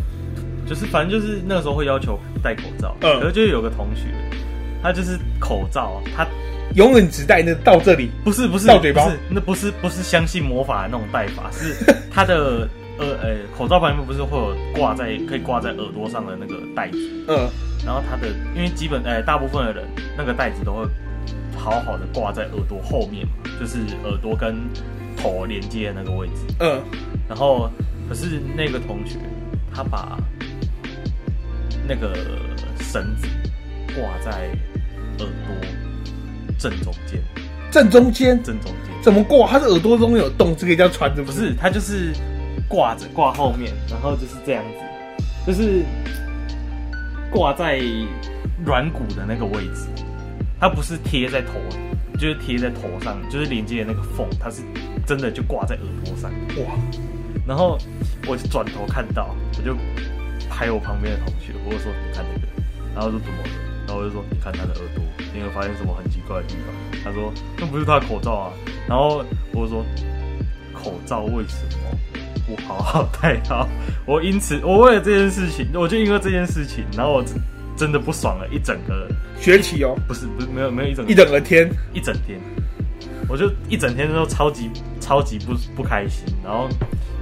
[0.71, 4.03] 就是反正就是那个时候会要求戴口罩，嗯，然后就有个同学。
[4.81, 6.25] 他就是口罩，他
[6.75, 11.75] 永远只戴那到这里，不是不是到嘴巴，不是那不是不是相信魔法的那种戴法，是
[12.09, 12.65] 他的
[12.97, 16.97] 呃呃、欸、口罩旁边不是会有挂在可以挂在耳朵上的那个带子，
[17.27, 17.49] 嗯，
[17.85, 19.83] 然后他的因为基本呃、欸、大部分的人
[20.17, 20.87] 那个带子都会
[21.55, 24.55] 好好的挂在耳朵后面嘛，就是耳朵跟
[25.17, 26.81] 头连接的那个位置，嗯，
[27.27, 27.69] 然后
[28.09, 29.17] 可是那个同学
[29.71, 30.17] 他把
[31.87, 32.13] 那个
[32.79, 33.27] 绳子
[33.95, 34.49] 挂在。
[35.19, 35.55] 耳朵
[36.57, 37.21] 正中间，
[37.69, 39.47] 正中间，正中间怎么挂？
[39.47, 41.21] 他是耳朵中有洞，这样穿着？
[41.21, 42.11] 不是，它就是
[42.67, 44.63] 挂着挂后面，然后就是这样
[45.45, 45.83] 子，就是
[47.29, 47.79] 挂在
[48.65, 49.85] 软骨的那个位置。
[50.59, 51.53] 它不是贴在头，
[52.17, 54.63] 就是贴在头上，就是连接的那个缝，它是
[55.05, 56.31] 真的就挂在耳朵上。
[56.63, 56.73] 哇！
[57.47, 57.77] 然后
[58.27, 59.75] 我就转头看到，我就
[60.51, 62.47] 拍我旁边的同学，我就说：“你看那个。”
[62.93, 63.49] 然后就怎么了？
[63.87, 68.51] 然后我就说：“你看他的耳朵，你有发现什么很奇怪的地方？”他说：“那不是他的口罩啊。”
[68.85, 69.23] 然后
[69.53, 69.85] 我就说
[70.75, 71.97] ：“口罩为什么
[72.45, 73.67] 不好好戴好？”
[74.05, 77.23] 我因此，我为了这件事情，我就因为这件事情，然后我
[77.77, 79.07] 真的不爽了一整个
[79.39, 82.39] 学期哦，不是不是没有没有一整个一整个天一整天，
[83.29, 86.67] 我就一整天都超级超级不不开心，然后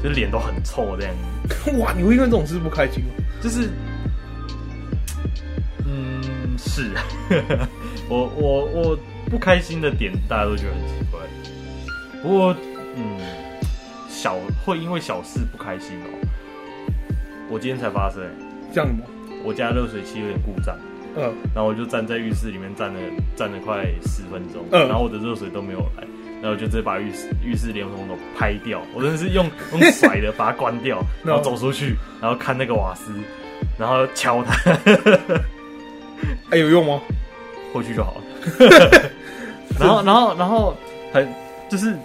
[0.02, 1.16] 就是脸都很臭这样。
[1.80, 3.10] 哇，你会因为这种事不开心吗？
[3.42, 3.70] 就是。
[5.86, 6.92] 嗯是，
[8.10, 11.20] 我我我不开心的点，大家都觉得很奇怪。
[12.22, 12.56] 不过，
[12.96, 13.18] 嗯，
[14.10, 16.28] 小会因为小事不开心哦。
[17.50, 18.22] 我今天才发生，
[18.74, 19.06] 这样吗？
[19.44, 20.78] 我家热水器有点故障，
[21.16, 23.00] 嗯，然后我就站在浴室里面站了
[23.38, 26.04] 站了快十分钟，嗯，然后我的热水都没有来，
[26.42, 33.12] 然后就直接把浴室浴室连通头拍掉，我真的是用用甩的把它关掉， 然后走出去，然后看那个瓦斯，
[33.78, 34.54] 然后敲它。
[36.50, 37.02] 还、欸、有用吗？
[37.74, 38.22] 回去就好了。
[39.80, 40.76] 然后，然后，然后
[41.14, 41.32] 很
[41.70, 41.96] 就是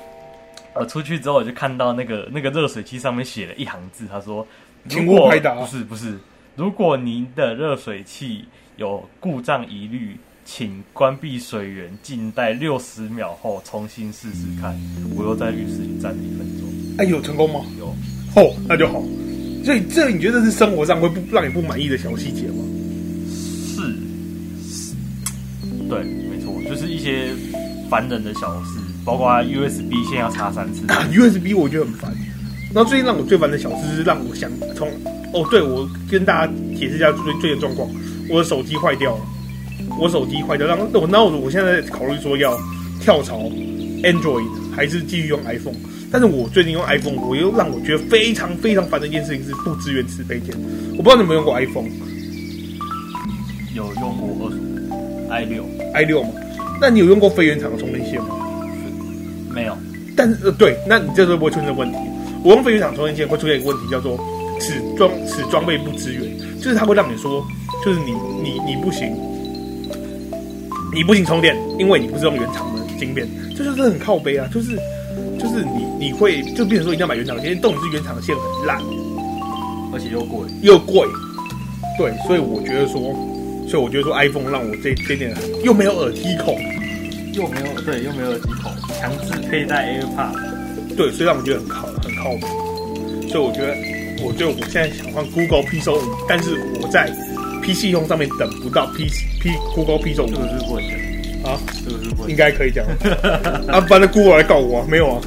[0.74, 4.47] 我，出去之后我就看到那个那个热水器上面写了一行字，他说
[4.89, 6.18] ：“请勿拍打。”不是不是，
[6.55, 8.45] 如果您的热水器
[8.76, 14.78] 有故障疑虑，请关闭水源，静待六十秒后重新试试看。
[15.16, 16.68] 我又在浴室里站了一分钟。
[16.99, 17.61] 哎，有成功吗？
[17.78, 17.86] 有。
[18.36, 19.03] 哦，那就好。
[19.64, 22.62] 所以这你觉得是生活上会不让你不满意的小细节吗？
[23.74, 23.80] 是
[25.88, 27.28] 对，没错，就是一些
[27.88, 30.84] 烦人的小事，包括 USB 线要插三次。
[30.92, 32.12] 啊，USB 我觉得很烦。
[32.74, 34.88] 然后最近让我最烦的小事是让我想从
[35.32, 37.88] 哦，对，我跟大家解释一下最最近状况，
[38.28, 39.24] 我的手机坏掉了，
[40.01, 42.57] 我手机坏掉，让我那我我现在在考虑说要
[43.01, 43.38] 跳槽
[44.03, 45.74] Android 还是继续用 iPhone。
[46.11, 50.55] 但是我最近用 iPhone，我又让我觉得非常非常烦的一件事情是不支援磁配件。
[50.97, 51.88] 我不知道你有没有用过 iPhone，
[53.74, 55.30] 有用过二十五。
[55.30, 55.64] i 六
[55.95, 56.30] i 六吗？
[56.80, 58.36] 那你有用过非原厂的充电线吗？
[59.53, 59.76] 没有。
[60.16, 61.99] 但是呃，对，那你这时候不会出现这个问题。
[62.45, 64.16] 我用非原厂充电线会出现一个问题，叫做
[64.61, 66.22] 此装此装备不支援，
[66.59, 67.45] 就是它会让你说，
[67.84, 69.12] 就是你你你不行，
[70.95, 74.76] 你不行充电，因为你不是用原厂的晶片，这就是很靠背啊，就是
[75.38, 78.78] 就是你你会就变成说一定要买原厂的，因为动是原厂的线很烂，
[79.92, 80.40] 而且又贵。
[80.62, 81.07] 又贵，
[81.99, 83.01] 对，所以我觉得说，
[83.68, 86.57] 所以我觉得说 iPhone 让我这这点又没有耳机孔，
[87.34, 93.74] 又没有对又没有耳机孔，强制佩戴 AirPod，对，所以让我觉得很靠很靠北，所以我觉得，
[94.24, 97.12] 我觉得我现在想换 Google Pixel 五但是我在
[97.64, 99.06] PC 用上面等不到 P
[99.40, 102.84] P Google Pixel 5，这个是不能讲啊，这个是不能讲应该可以讲。
[103.68, 105.20] 啊，反正 Google 来告我啊，没有啊，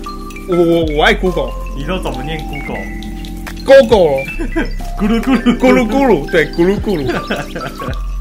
[0.50, 4.24] 我我我爱 Google，你都怎么念 Google？Google
[4.98, 5.58] 咕噜咕噜。
[5.58, 7.06] 咕噜咕噜，对，咕噜咕噜。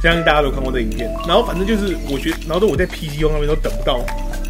[0.03, 1.11] 相信大家都看过这影片。
[1.27, 4.01] 然后反正就是，我觉得，然后我在 PC 用上面都等不到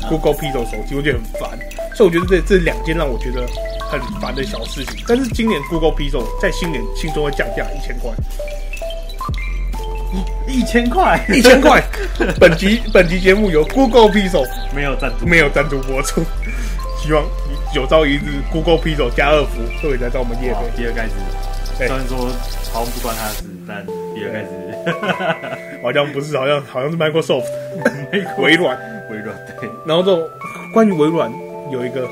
[0.08, 1.58] Google Pixel 手机，我觉得很烦。
[1.94, 3.46] 所以我觉得这这两件让我觉得
[3.90, 5.04] 很烦的小事情。
[5.06, 8.10] 但是今年 Google Pixel 在新年轻松会降价一千块，
[10.56, 11.82] 一千块，一千块。
[12.40, 16.24] 本集本集节目由 Google Pixel 没有赞助，没有赞助播出。
[16.98, 17.22] 希望
[17.74, 20.78] 有朝一日 Google Pixel 家乐福都会来找我们业配。
[20.78, 21.12] 比尔盖茨，
[21.78, 22.16] 对虽然说
[22.72, 23.84] 好像不关他的事，但
[24.14, 24.48] 比尔盖茨
[25.82, 27.44] 好像不是，好像好像是 Microsoft
[28.38, 28.78] 微软。
[29.10, 29.68] 微软对。
[29.86, 30.26] 然后这种
[30.72, 31.30] 关于微软
[31.70, 32.08] 有一个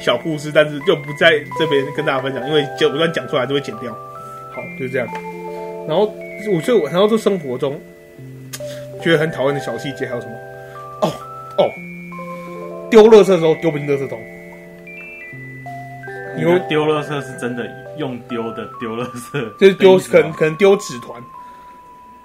[0.00, 3.92] 小故事，但是就不在这边跟大家分享，因为就不断讲出来就会剪掉。
[4.54, 5.08] 好，就是这样。
[5.88, 6.14] 然后
[6.50, 7.80] 我所以我然后这生活中
[9.02, 10.34] 觉得很讨厌的小细节还有什么？
[11.02, 11.12] 哦
[11.58, 11.70] 哦，
[12.90, 14.18] 丢垃圾的时候丢不进垃圾桶。
[16.36, 17.66] 你为丢垃圾是真的
[17.96, 21.20] 用丢的丢垃圾， 就是丢可能可能丢纸团。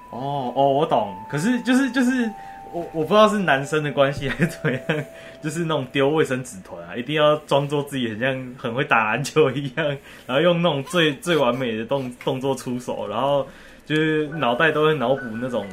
[0.10, 1.16] 哦哦，我懂。
[1.30, 2.30] 可是就是就是
[2.74, 4.82] 我我不知道是男生的关系还是怎么样，
[5.42, 9.88] 就是那种丢卫生纸团啊，一定要装作自己很像很会打篮球一样，
[10.28, 13.48] 然后用那种最最完美的动动作出手，然后
[13.94, 15.68] 就是脑袋都会脑补那种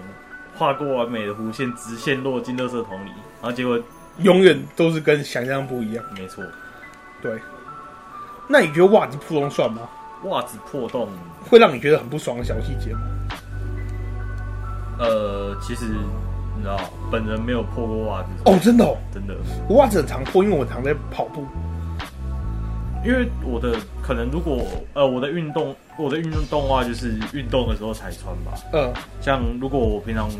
[0.56, 3.10] 画过完美的弧线，直线落进垃圾桶里，
[3.40, 3.80] 然后结果
[4.22, 6.04] 永远都是跟想象不一样。
[6.16, 6.42] 没错，
[7.22, 7.38] 对。
[8.48, 9.82] 那你觉得袜子破洞算吗？
[10.24, 11.08] 袜子破洞
[11.48, 13.00] 会让你觉得很不爽的小细节吗？
[14.98, 15.84] 呃，其实
[16.56, 16.76] 你知道，
[17.12, 19.36] 本人没有破过袜子哦，真的哦，真的，
[19.68, 21.46] 我袜子很常破，因为我常在跑步。
[23.08, 28.52] 因为我的可能如果呃我的运动我的运动话就是运动的时候才穿吧。
[28.74, 30.30] 嗯，像如果我平常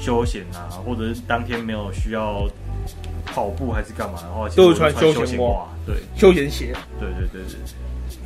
[0.00, 2.42] 休闲啊，或者是当天没有需要
[3.24, 6.74] 跑步还是干嘛的话，都会穿休休闲袜，对，休闲鞋。
[6.98, 7.56] 对对对对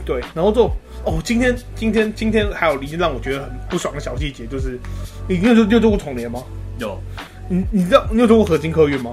[0.07, 0.64] 对，然后就
[1.05, 4.78] 哦，今天今天今天还有一件让我觉得很不爽的小细节，就是
[5.28, 6.43] 你你有你有做过统联吗？
[6.78, 6.99] 有，
[7.47, 9.11] 你你知道你有做过核心客运吗？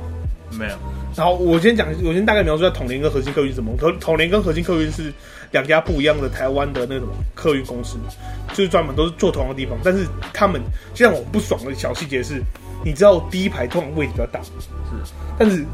[0.51, 0.75] 没有。
[1.15, 3.75] 然后我先讲，我先大概描述一下统联跟核心客运是什么。
[3.77, 5.11] 统统联跟核心客运是
[5.51, 7.97] 两家不一样的台湾的那种客运公司，
[8.49, 10.61] 就是专门都是做同样的地方，但是他们
[10.93, 12.41] 就让我不爽的小细节是，
[12.85, 14.51] 你知道第一排通常位置比较大，是，
[15.37, 15.65] 但是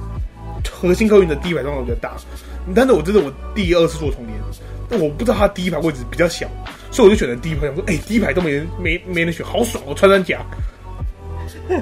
[0.71, 2.15] 核心客运的第一排通常比较大，
[2.73, 4.39] 但是我这是我第二次做统联，
[4.89, 6.47] 但我不知道他第一排位置比较小，
[6.91, 10.39] 所以我就选择第一排，想说，哎、欸，第一排都没人没没人选，好爽哦，穿山甲，
[11.69, 11.75] 哎、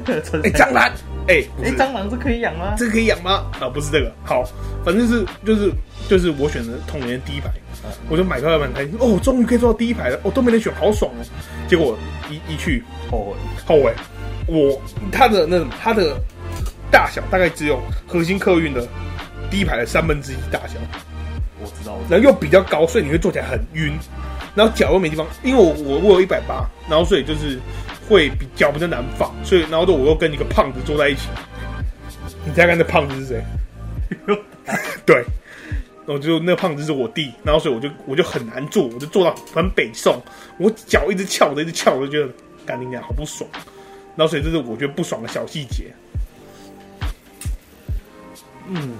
[0.43, 0.91] 欸，蟑螂。
[1.28, 2.76] 哎、欸，哎、欸，蟑螂这可以养吗？
[2.78, 3.45] 这个可以养吗？
[3.59, 4.43] 啊，不是这个，好，
[4.84, 5.71] 反正是就是
[6.09, 7.49] 就是我选的童年第一排，
[7.84, 11.26] 嗯、我就买票买台，哦，终于可以坐到第一排了，哦，都没人选，好爽哦。
[11.67, 11.97] 结果
[12.30, 13.34] 一一去后悔
[13.65, 13.93] 后悔，
[14.47, 16.17] 我它的那种它的
[16.91, 18.86] 大小大概只有核心客运的
[19.49, 20.76] 第一排的三分之一大小，
[21.61, 23.93] 我知道，然后又比较高，所以你会坐起来很晕，
[24.55, 27.57] 然后脚又没地方，因为我我我有一百八，然后所以就是。
[28.07, 31.27] 会比脚比较难放，所以然后就我又跟一个胖子坐在一起。
[32.45, 33.43] 你猜看那胖子是谁？
[35.05, 35.15] 对，
[36.05, 40.21] 然后就那胖子是我弟，然后所以我就我就很难坐，我就坐到很北宋，
[40.57, 42.29] 我脚一直翘着一直翘，我就觉得
[42.65, 43.49] 干你娘好不爽。
[44.15, 45.93] 然后所以这是我觉得不爽的小细节。
[48.67, 48.91] 嗯，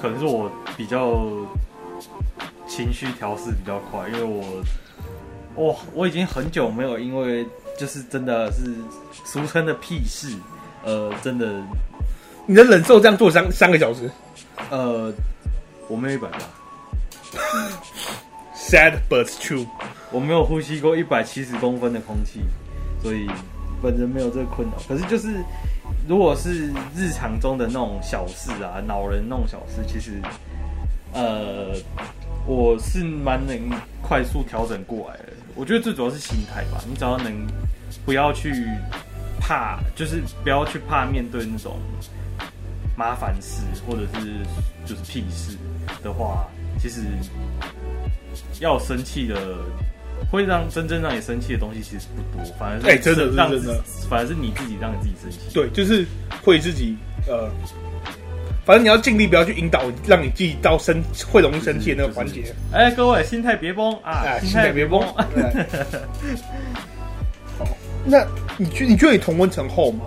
[0.00, 1.26] 可能是我比较
[2.68, 4.62] 情绪调试比较快，因为我
[5.54, 7.46] 我，我已经很久没有因为。
[7.80, 8.74] 就是真的是
[9.24, 10.36] 俗称的屁事，
[10.84, 11.50] 呃，真的，
[12.44, 14.10] 你能忍受这样做三三个小时？
[14.68, 15.10] 呃，
[15.88, 16.38] 我没有一百八
[18.54, 19.66] ，sad but true，
[20.12, 22.42] 我没有呼吸过一百七十公分的空气，
[23.02, 23.26] 所以
[23.82, 24.74] 本人没有这个困扰。
[24.86, 25.42] 可是就是，
[26.06, 30.20] 如果是日常中的那种小事啊，恼人那种小事，其实，
[31.14, 31.74] 呃，
[32.46, 33.58] 我是蛮能
[34.02, 35.32] 快速调整过来的。
[35.60, 37.46] 我觉得最主要是心态吧，你只要能
[38.06, 38.66] 不要去
[39.38, 41.78] 怕，就是不要去怕面对那种
[42.96, 44.38] 麻烦事，或者是
[44.86, 45.58] 就是屁事
[46.02, 46.48] 的话，
[46.80, 47.02] 其实
[48.58, 49.58] 要生气的，
[50.30, 53.36] 会让真正让你生气的东西其实不多，反而是哎真的真
[53.66, 55.52] 的反而是你自己让你自己生气。
[55.52, 56.06] 对，就是
[56.42, 56.96] 会自己
[57.28, 57.50] 呃，
[58.70, 62.54] 反正你要尽力不要去引导，让你自己到生会容易生气的那个环节。
[62.72, 65.00] 哎，各位心态别崩啊，啊，心心态别崩。
[67.58, 67.66] 好，
[68.04, 68.24] 那
[68.56, 70.04] 你觉你觉得你同温层厚吗？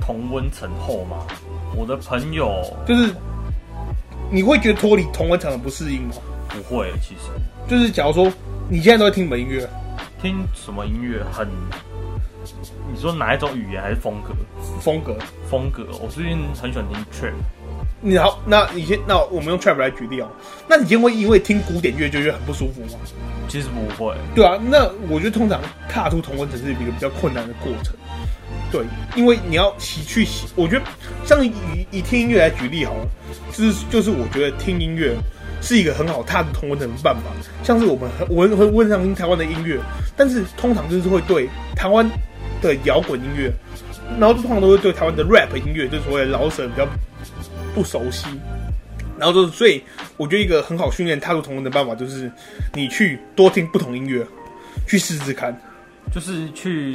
[0.00, 1.24] 同温层厚吗？
[1.76, 3.14] 我的朋友就是
[4.32, 6.16] 你会觉得脱离同温层很不适应吗？
[6.48, 7.30] 不会，其实
[7.68, 8.28] 就是假如说
[8.68, 9.64] 你现在都在听什么音乐，
[10.20, 11.46] 听什么音乐很，
[12.92, 14.34] 你说哪一种语言还是风格？
[14.80, 15.16] 风格，
[15.48, 17.32] 风格，我最近很喜欢听 trap。
[18.04, 20.28] 你好，那你先，那我们用 trap 来举例哦。
[20.66, 22.98] 那你今天会因为听古典乐就觉得很不舒服吗？
[23.46, 27.94] 其实不会，对啊，那我觉得通常踏出同温层是一个比较困难的过程。
[28.72, 28.82] 对，
[29.14, 30.84] 因为你要洗去洗，我觉得
[31.24, 31.52] 像以
[31.92, 33.06] 以听音乐来举例好了，
[33.52, 35.14] 就是就是我觉得听音乐
[35.60, 37.30] 是一个很好踏出同温层的办法。
[37.62, 39.78] 像是我们我会会上听台湾的音乐，
[40.16, 42.10] 但是通常就是会对台湾
[42.60, 43.52] 的摇滚音乐，
[44.18, 46.84] 然后通常都会对台湾的 rap 音乐，就是所谓的饶舌比较
[47.74, 48.26] 不熟悉。
[49.18, 49.82] 然后就是，所以
[50.16, 52.30] 我觉得一个很好训练踏入同人的办法，就是
[52.74, 54.26] 你去多听不同音乐，
[54.86, 55.56] 去试试看，
[56.12, 56.94] 就是去。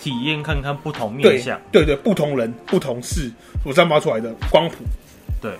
[0.00, 3.28] 体验看看不同面向，对对对，不同人、不同事
[3.64, 4.76] 所散发出来的光谱，
[5.42, 5.50] 对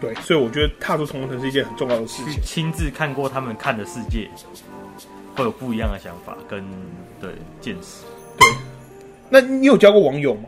[0.00, 2.40] 对，所以我觉得踏出同人城是一件很重要的事情。
[2.44, 4.30] 亲自看过他们看的世界，
[5.34, 6.64] 会有不一样的想法跟
[7.20, 8.04] 对见识。
[8.38, 8.48] 对，
[9.28, 10.42] 那你有交过网友吗？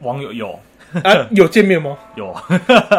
[0.00, 0.58] 网友有
[1.04, 1.26] 啊？
[1.30, 1.96] 有见面吗？
[2.16, 2.34] 有，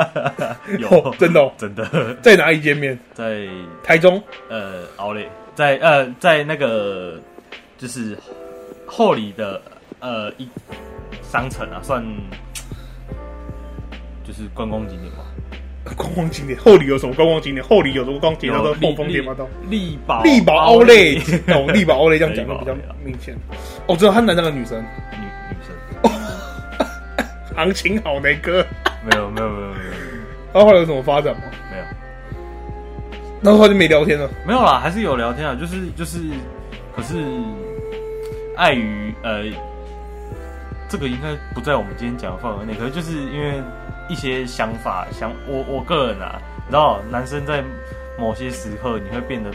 [0.79, 2.97] 有，哦、真的、哦、真的在哪里见面？
[3.13, 3.47] 在
[3.83, 5.25] 台中，呃，奥利，
[5.55, 7.19] 在呃，在那个
[7.77, 8.17] 就是
[8.85, 9.61] 后里的。
[10.01, 10.47] 呃，一
[11.21, 12.01] 商城啊，算
[14.23, 15.25] 就是观光景点吧。
[15.97, 17.61] 观光景点，后里有什么观光景点？
[17.67, 18.53] 后里有什么观光景点？
[18.53, 19.35] 叫做后丰田吗？
[19.37, 20.93] 到力宝，力宝奥莱，
[21.53, 22.73] 哦，力宝奥莱这样讲的比较
[23.03, 23.35] 明显。
[23.87, 24.81] 哦，知道他男那个女生，
[25.11, 26.38] 女女生。
[27.59, 28.65] 行情好，那哥。
[29.03, 29.91] 没有，没有，没有，没有。
[30.53, 31.41] 然后后来有什么发展吗？
[31.71, 31.83] 没有。
[33.41, 34.29] 那后来就没聊天了。
[34.45, 36.19] 没有啦，还是有聊天啊，就是就是，
[36.95, 37.15] 可是
[38.55, 39.43] 碍于呃。
[40.91, 43.61] 这个应该不在我们今天讲的范围内，可是就是因为
[44.09, 47.63] 一些想法，想我我个人啊，你知道，男生在
[48.19, 49.49] 某些时刻你会变得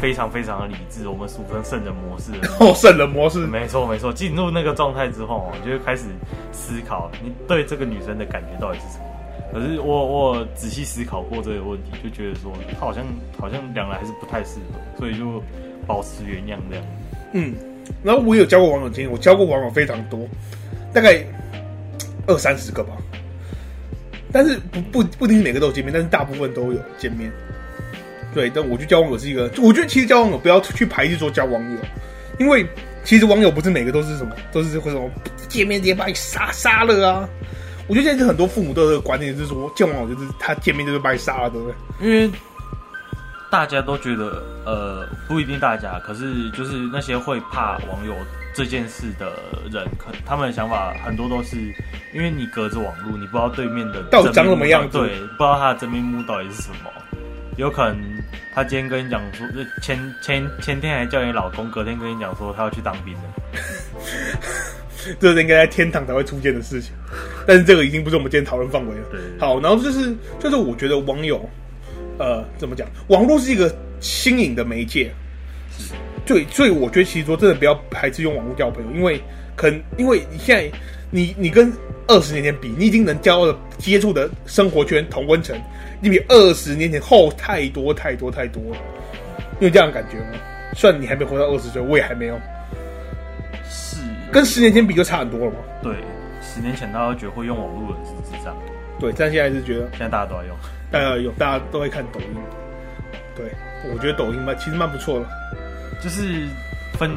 [0.00, 2.30] 非常非常的理智，我们俗称圣人模式。
[2.60, 6.04] 哦，圣人模式，没错没错，进入那个状态之后，你就会开始
[6.52, 9.04] 思考你对这个女生的感觉到底是什么。
[9.52, 13.04] 可是我我仔细思考过这个问题，就觉得说她好像
[13.38, 15.42] 好像两人还是不太适合，所以就
[15.86, 16.84] 保持原样这样。
[17.32, 17.54] 嗯，
[18.04, 20.20] 然后我有交过网友经验，我交过网友非常多。
[20.92, 21.24] 大概
[22.26, 22.92] 二三十个吧，
[24.32, 27.32] 但是不不不一定每个都有见面，但是大部分都有见面。
[28.34, 31.78] 对，但我觉得交网友是一个，我觉得其实交网友不要去排斥说交网友，
[32.38, 32.66] 因为
[33.04, 35.10] 其实网友不是每个都是什么，都是会什么
[35.48, 37.28] 见面直接把你杀杀了啊。
[37.86, 41.74] 我觉得现在是很多父母都有这个观念，就是说见网友就是他见面就是把你杀了，对不对？
[42.06, 42.30] 因为
[43.50, 48.14] 大家都觉得，呃，不一定大家，可是就是那些会怕网友。
[48.52, 49.30] 这件事的
[49.70, 51.56] 人，可他们的想法很多都是，
[52.12, 56.90] 因为你隔着网络，你不知道对面的到底长什么样子，对，不知道他的真面目到底是什么。
[57.60, 58.02] 有可能
[58.54, 59.46] 他今天跟你讲说，
[59.82, 63.20] 前前前天还叫你老公，隔天跟你讲说他要去当兵了。
[65.20, 66.92] 这是应该在天堂才会出现的事情，
[67.46, 69.04] 但是这个已经不是我们今天讨论范围了。
[69.10, 71.48] 对，好，然后就是就是我觉得网友，
[72.18, 72.88] 呃，怎么讲？
[73.08, 75.12] 网络是一个新颖的媒介。
[75.76, 75.94] 是。
[76.24, 79.20] 对，所以我觉得其实说真的不要排斥用网络交朋友，因为
[79.54, 80.70] 可能因为你现在
[81.10, 81.70] 你你跟
[82.06, 85.58] 二十年前比，你已经能交的接触的生活圈同温层，
[86.00, 88.76] 你比二十年前厚太多太多太多了。
[89.58, 90.38] 你有这样的感觉吗？
[90.74, 92.40] 虽然你还没活到二十岁，我也还没有。
[93.68, 93.98] 是
[94.32, 95.58] 跟十年前比就差很多了吗？
[95.82, 95.94] 对，
[96.40, 98.56] 十年前大家都觉得会用网络的人是智障。
[98.98, 100.56] 对，但现在是觉得现在大家都在用，
[100.90, 102.26] 大家有大家都会看抖音。
[103.36, 103.46] 对，
[103.92, 105.26] 我觉得抖音蛮其实蛮不错的。
[106.02, 106.46] 就是
[106.98, 107.10] 分，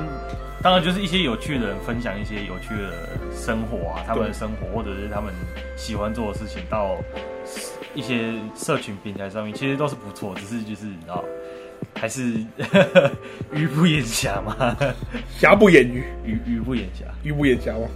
[0.62, 2.92] 当然就是一些有趣的人分享一些有趣的
[3.34, 5.34] 生活啊，他们的生活或者是他们
[5.78, 6.98] 喜欢做的事情，到
[7.94, 10.34] 一些社群平台上面，其实都是不错。
[10.36, 11.24] 只是就是你知道，
[11.96, 12.34] 还是
[13.54, 14.76] 鱼不眼瞎嘛，
[15.30, 17.88] 瑕不掩瑜，鱼鱼不眼瞎，鱼不眼瞎吗？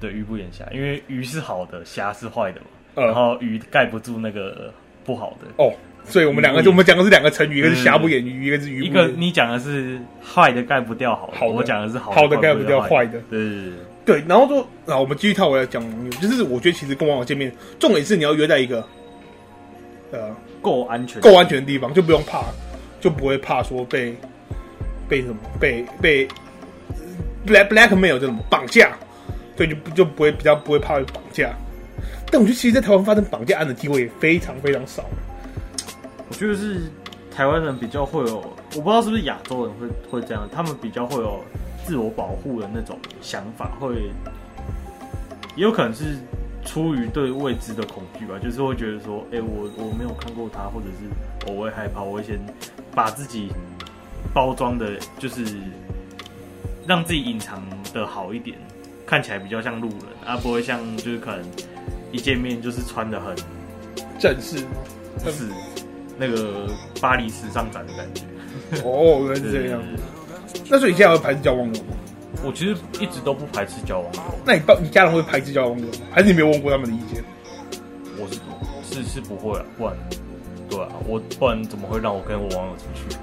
[0.00, 4.72] 对，鱼不眼瞎，因为鱼是好的，虾是坏的嘛，嗯、然后鱼盖不住那个
[5.04, 5.72] 不好的哦。
[6.04, 8.86] 所以我们两个就，我们讲的是两个成语，一个是瑕不掩瑜，一个是鱼不。
[8.86, 13.20] 一个你讲的是坏的盖不掉好，好的，我讲的是好的盖不掉坏的。
[13.30, 13.72] 对对对，
[14.04, 14.60] 然后就，
[14.92, 18.84] 啊，我们继续套回来讲网友，就是我觉得其实跟网友见面，重点是你要约在一个
[20.10, 22.44] 呃够安全，够安全的地方，就不用怕，
[23.00, 24.14] 就不会怕说被
[25.08, 26.26] 被什么被被
[27.46, 28.92] black blackmail 这种绑架，
[29.56, 31.54] 对，就就不会比较不会怕被绑架。
[32.30, 35.04] 但我觉得其实，在台湾发生绑架案的机会也非常非常少。
[36.28, 36.80] 我觉得是
[37.30, 38.38] 台湾人比较会有，
[38.74, 41.44] 我不知道是不是亚洲人会会这样，他们比较会有
[41.86, 44.10] 自我保护的那种想法，会
[45.56, 46.16] 也有可能是
[46.64, 52.38] 出于对未知的恐惧吧，就是会觉得说，哎、欸，我我没有看过他，或者是我会害怕，我会先
[52.94, 53.50] 把自己
[54.32, 55.44] 包装的，就是
[56.86, 57.62] 让自己隐藏
[57.92, 58.56] 的好一点，
[59.06, 61.44] 看起来比较像路人，而、啊、不会像就是可能
[62.10, 63.36] 一见面就是穿的很
[64.18, 64.58] 正式，
[65.30, 65.48] 是。
[66.18, 66.68] 那个
[67.00, 68.22] 巴黎时尚展的感觉
[68.84, 69.82] 哦，原来是这样。
[70.68, 71.88] 那所以你现在会排斥交网友吗？
[72.44, 74.20] 我其实一直都不排斥交网友。
[74.44, 75.92] 那你爸、你家人会排斥交网友吗？
[76.10, 77.22] 还是你没有问过他们的意见？
[78.18, 79.94] 我是是是不会啊，不然
[80.68, 83.16] 对啊，我不然怎么会让我跟我网友出去？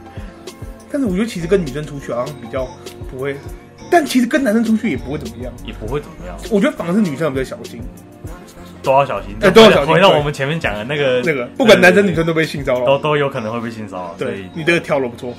[0.91, 2.67] 但是我觉得其实跟女生出去好像比较
[3.09, 3.36] 不会，
[3.91, 6.38] 但其实跟男生出去也不会怎么样，也不会怎么样。
[6.51, 7.82] 我觉得反而是女生比较小心。
[8.82, 9.93] 都要小心，欸、都要小心。
[9.93, 14.15] 回到我们前面讲的那个那个，不管男生女生都被性骚扰，都都有可能会被性骚扰。
[14.17, 15.34] 对，你这个跳的不错。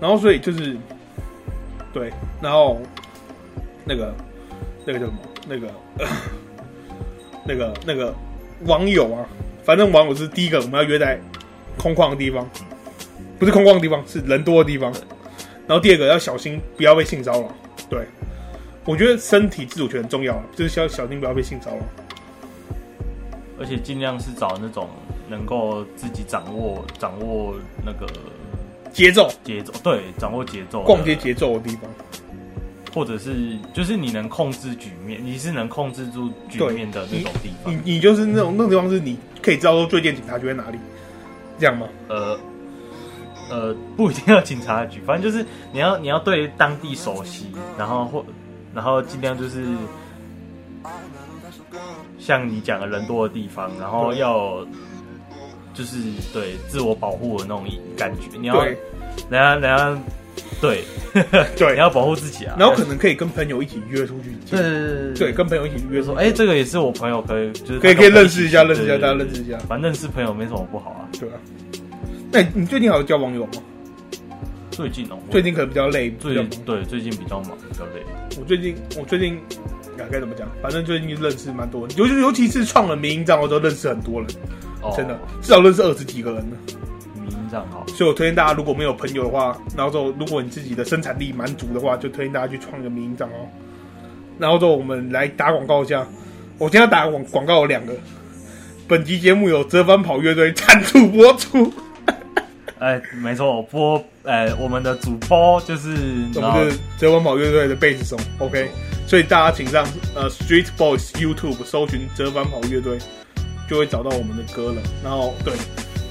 [0.00, 0.76] 然后所以就是，
[1.92, 2.80] 对，然后
[3.84, 4.14] 那个
[4.84, 5.18] 那个叫什么？
[5.48, 5.70] 那个
[7.46, 8.14] 那个那个
[8.64, 9.26] 网友啊，
[9.64, 11.20] 反正网友是第一个，我们要约在
[11.78, 12.48] 空旷的地方，
[13.38, 14.92] 不是空旷的地方，是人多的地方。
[15.66, 17.48] 然后第二个要小心，不要被性骚扰。
[17.88, 18.06] 对，
[18.84, 21.82] 我觉得身体自主权很重要，就是要小心，不要被性骚扰。
[23.58, 24.88] 而且尽量是找那种
[25.28, 28.06] 能够自己掌握、掌握那个
[28.96, 31.82] 节奏、节奏，对，掌握节奏、逛街节奏的地方，
[32.94, 37.70] 或者是就是你能控制局面，你是能控制住局面的那种地方。
[37.70, 40.78] 你你就是那种那种地方，是你可以知道说最近警察局在哪里，
[41.58, 41.86] 这样吗？
[42.08, 42.38] 呃
[43.50, 48.24] 呃，不一定要警察局，反正就是你要你要对当地熟悉，然后或
[48.74, 49.66] 然后尽量就是。
[52.18, 54.66] 像你讲的人多的地方，然后要
[55.76, 55.98] 就是
[56.32, 57.64] 对自我保护的那种
[57.96, 58.76] 感觉，你要人
[59.30, 59.98] 家人家
[60.60, 60.82] 对
[61.56, 62.56] 对，你要保护自己啊。
[62.58, 69.58] 然后可能可以跟朋友一起约出去，对对对，对跟朋友一起约说，哎、欸，这个也是我朋友，可以就是可以可以认识一下，认识一下，大家认识一下。
[69.68, 71.34] 反正认识朋友没什么不好啊，对啊。
[72.32, 73.52] 那你，最近还有交网友吗？
[74.70, 78.02] 最近哦，最近可能比较累，最近对最近比较忙，比较累。
[78.38, 79.38] 我最近我最近。
[80.10, 80.46] 该怎么讲？
[80.60, 84.28] 反正最近认识蛮多人，尤尤其是创了迷因账号之后，认识很多人，
[84.88, 86.56] 哦、真的至少认识二十几个人呢。
[87.14, 93.34] 迷音账号，所以我推荐大家，如果没有朋友的话，然后之后如果你自己的生产力蛮足的话，就推荐大家去创一个迷音账号。
[94.38, 96.06] 然后之后我们来打广告一下，
[96.58, 97.92] 我今天要打广广告有两个。
[98.88, 101.72] 本集节目有折返跑乐队赞助播出。
[102.78, 105.88] 哎、欸，没错，播哎、欸，我们的主播就是
[106.34, 108.70] 我们是折返跑乐队的贝斯手，OK。
[109.06, 112.98] 所以大家请上呃 Street Boys YouTube 搜寻折返跑乐队，
[113.68, 114.82] 就会找到我们的歌了。
[115.02, 115.54] 然后对，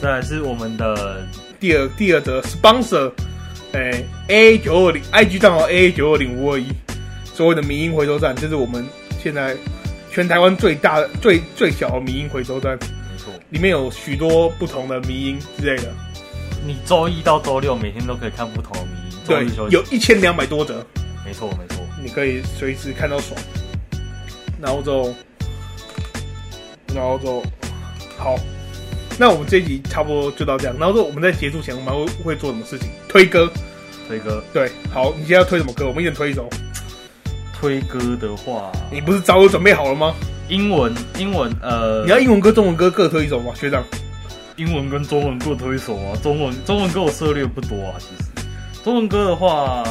[0.01, 1.25] 再来是我们的
[1.59, 3.11] 第二第二则 sponsor，
[3.73, 6.67] 哎 A 九二零 IG 账号 A 九二零五二一，
[7.23, 8.85] 所谓的迷音回收站，这是我们
[9.21, 9.55] 现在
[10.11, 12.77] 全台湾最大的最最小的迷音回收站。
[12.77, 15.91] 没错，里面有许多不同的迷音之类的。
[16.65, 20.85] 你周一到周六每天都可以看不同的迷音，对，有一千两百多则。
[21.25, 21.83] 没错，没错。
[22.03, 23.39] 你可以随时看到爽，
[24.61, 25.11] 然后就，
[26.95, 27.43] 然后就，
[28.17, 28.35] 好，
[29.19, 30.75] 那我们这一集差不多就到这样。
[30.79, 32.87] 然后说我们在结束前，我们还会会做什么事情？
[33.09, 33.51] 推歌，
[34.07, 35.85] 推歌，对，好，你现在要推什么歌？
[35.85, 36.49] 我们一人推一首。
[37.59, 40.15] 推歌的话，你不是早有准备好了吗？
[40.49, 43.51] 英文，英文，呃，你要英文歌、中文歌各推一首吗？
[43.55, 43.83] 学长，
[44.55, 46.15] 英文跟中文各推一首啊。
[46.23, 48.47] 中文，中文歌我涉猎不多啊，其实，
[48.83, 49.83] 中文歌的话。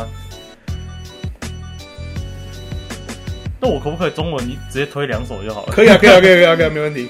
[3.65, 5.73] 那我可不可以中文你直接推两首就好了？
[5.73, 7.09] 可以啊，可以啊，可以啊，可以啊，没问题。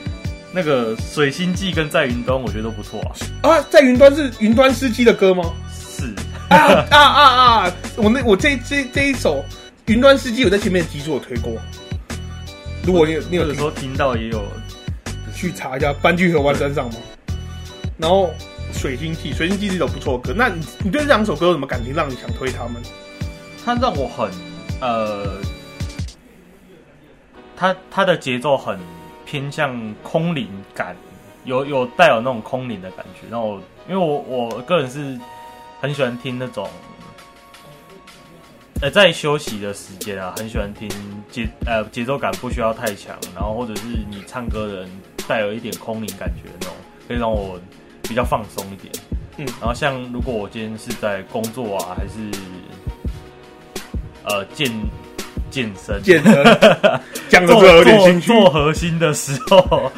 [0.52, 3.10] 那个《水星记》跟《在云端》，我觉得都不错啊。
[3.42, 5.52] 啊，在云端是云端司机的歌吗？
[5.72, 6.14] 是
[6.48, 7.24] 啊啊啊
[7.64, 7.72] 啊！
[7.96, 9.38] 我那我这这这一首
[9.86, 11.56] 《云端司机》，有在前面的集数有推过。
[12.84, 14.40] 如果你有你有时候听到也有
[15.34, 17.00] 去查一下《搬去河湾山上》吗？
[17.98, 18.32] 然后
[18.80, 20.34] 《水星记》，《水星记》是一首不错的歌。
[20.38, 22.80] 那你你对这两首歌有什么感情，让你想推他们？
[23.64, 24.30] 他让我很
[24.80, 25.40] 呃。
[27.56, 28.78] 他他的节奏很
[29.24, 30.96] 偏向空灵感，
[31.44, 33.26] 有有带有那种空灵的感觉。
[33.30, 35.18] 然后，因为我我个人是
[35.80, 36.68] 很喜欢听那种，
[38.80, 40.88] 呃，在休息的时间啊，很喜欢听
[41.30, 44.90] 节呃节奏感不需要太强，然后或者是你唱歌的人
[45.26, 46.74] 带有一点空灵感觉的那种
[47.08, 47.58] 可以让我
[48.02, 48.92] 比较放松一点。
[49.36, 52.30] 嗯，然后像如果我今天是在工作啊，还是
[54.24, 54.70] 呃健
[55.54, 56.34] 健身、健身
[57.28, 59.92] 讲的这有点兴趣做核心的时候，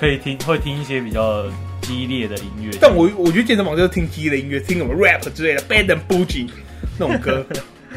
[0.00, 1.44] 可以听会听一些比较
[1.82, 2.70] 激烈的音乐。
[2.80, 6.48] 但我我觉得健身房就是听激烈的音乐，听什么 rap 之类的，Bad and Bougie
[6.98, 7.44] 那种歌。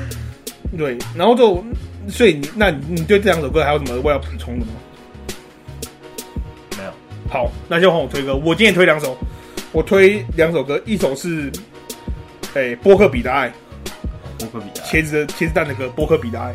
[0.78, 1.64] 对，然后就
[2.10, 4.74] 所以你那你你对这两首歌还有什么我要补充的吗？
[6.78, 6.92] 没有。
[7.30, 8.36] 好，那就换我推歌。
[8.36, 9.18] 我今天推两首，
[9.72, 11.50] 我推两首歌，一首是
[12.54, 13.50] 哎波克比的爱，
[14.38, 16.54] 波克比的爱茄子的茄子蛋的歌，波克比的爱。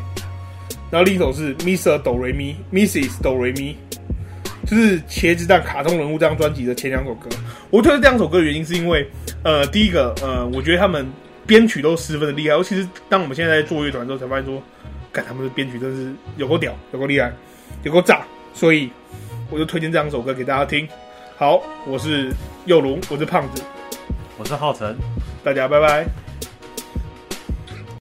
[0.93, 1.97] 然后另一首是 Mr.
[2.03, 3.23] 哆瑞咪，Mrs.
[3.23, 3.75] 哆瑞咪，
[4.67, 7.31] 就是茄子蛋卡通人物这张专辑的前两首歌。
[7.71, 9.09] 我推这两首歌的原因是因为，
[9.43, 11.11] 呃，第一个，呃，我觉得他们
[11.47, 12.55] 编曲都十分的厉害。
[12.57, 14.63] 尤其是当我们现在在做乐团之后，才发现说，
[15.11, 17.33] 看他们的编曲真是有够屌，有够厉害，
[17.85, 18.21] 有够炸。
[18.53, 18.91] 所以
[19.49, 20.87] 我就推荐这两首歌给大家听。
[21.39, 22.31] 好，我是
[22.67, 23.63] 佑龙，我是胖子，
[24.37, 24.95] 我是浩辰，
[25.43, 26.05] 大家拜拜。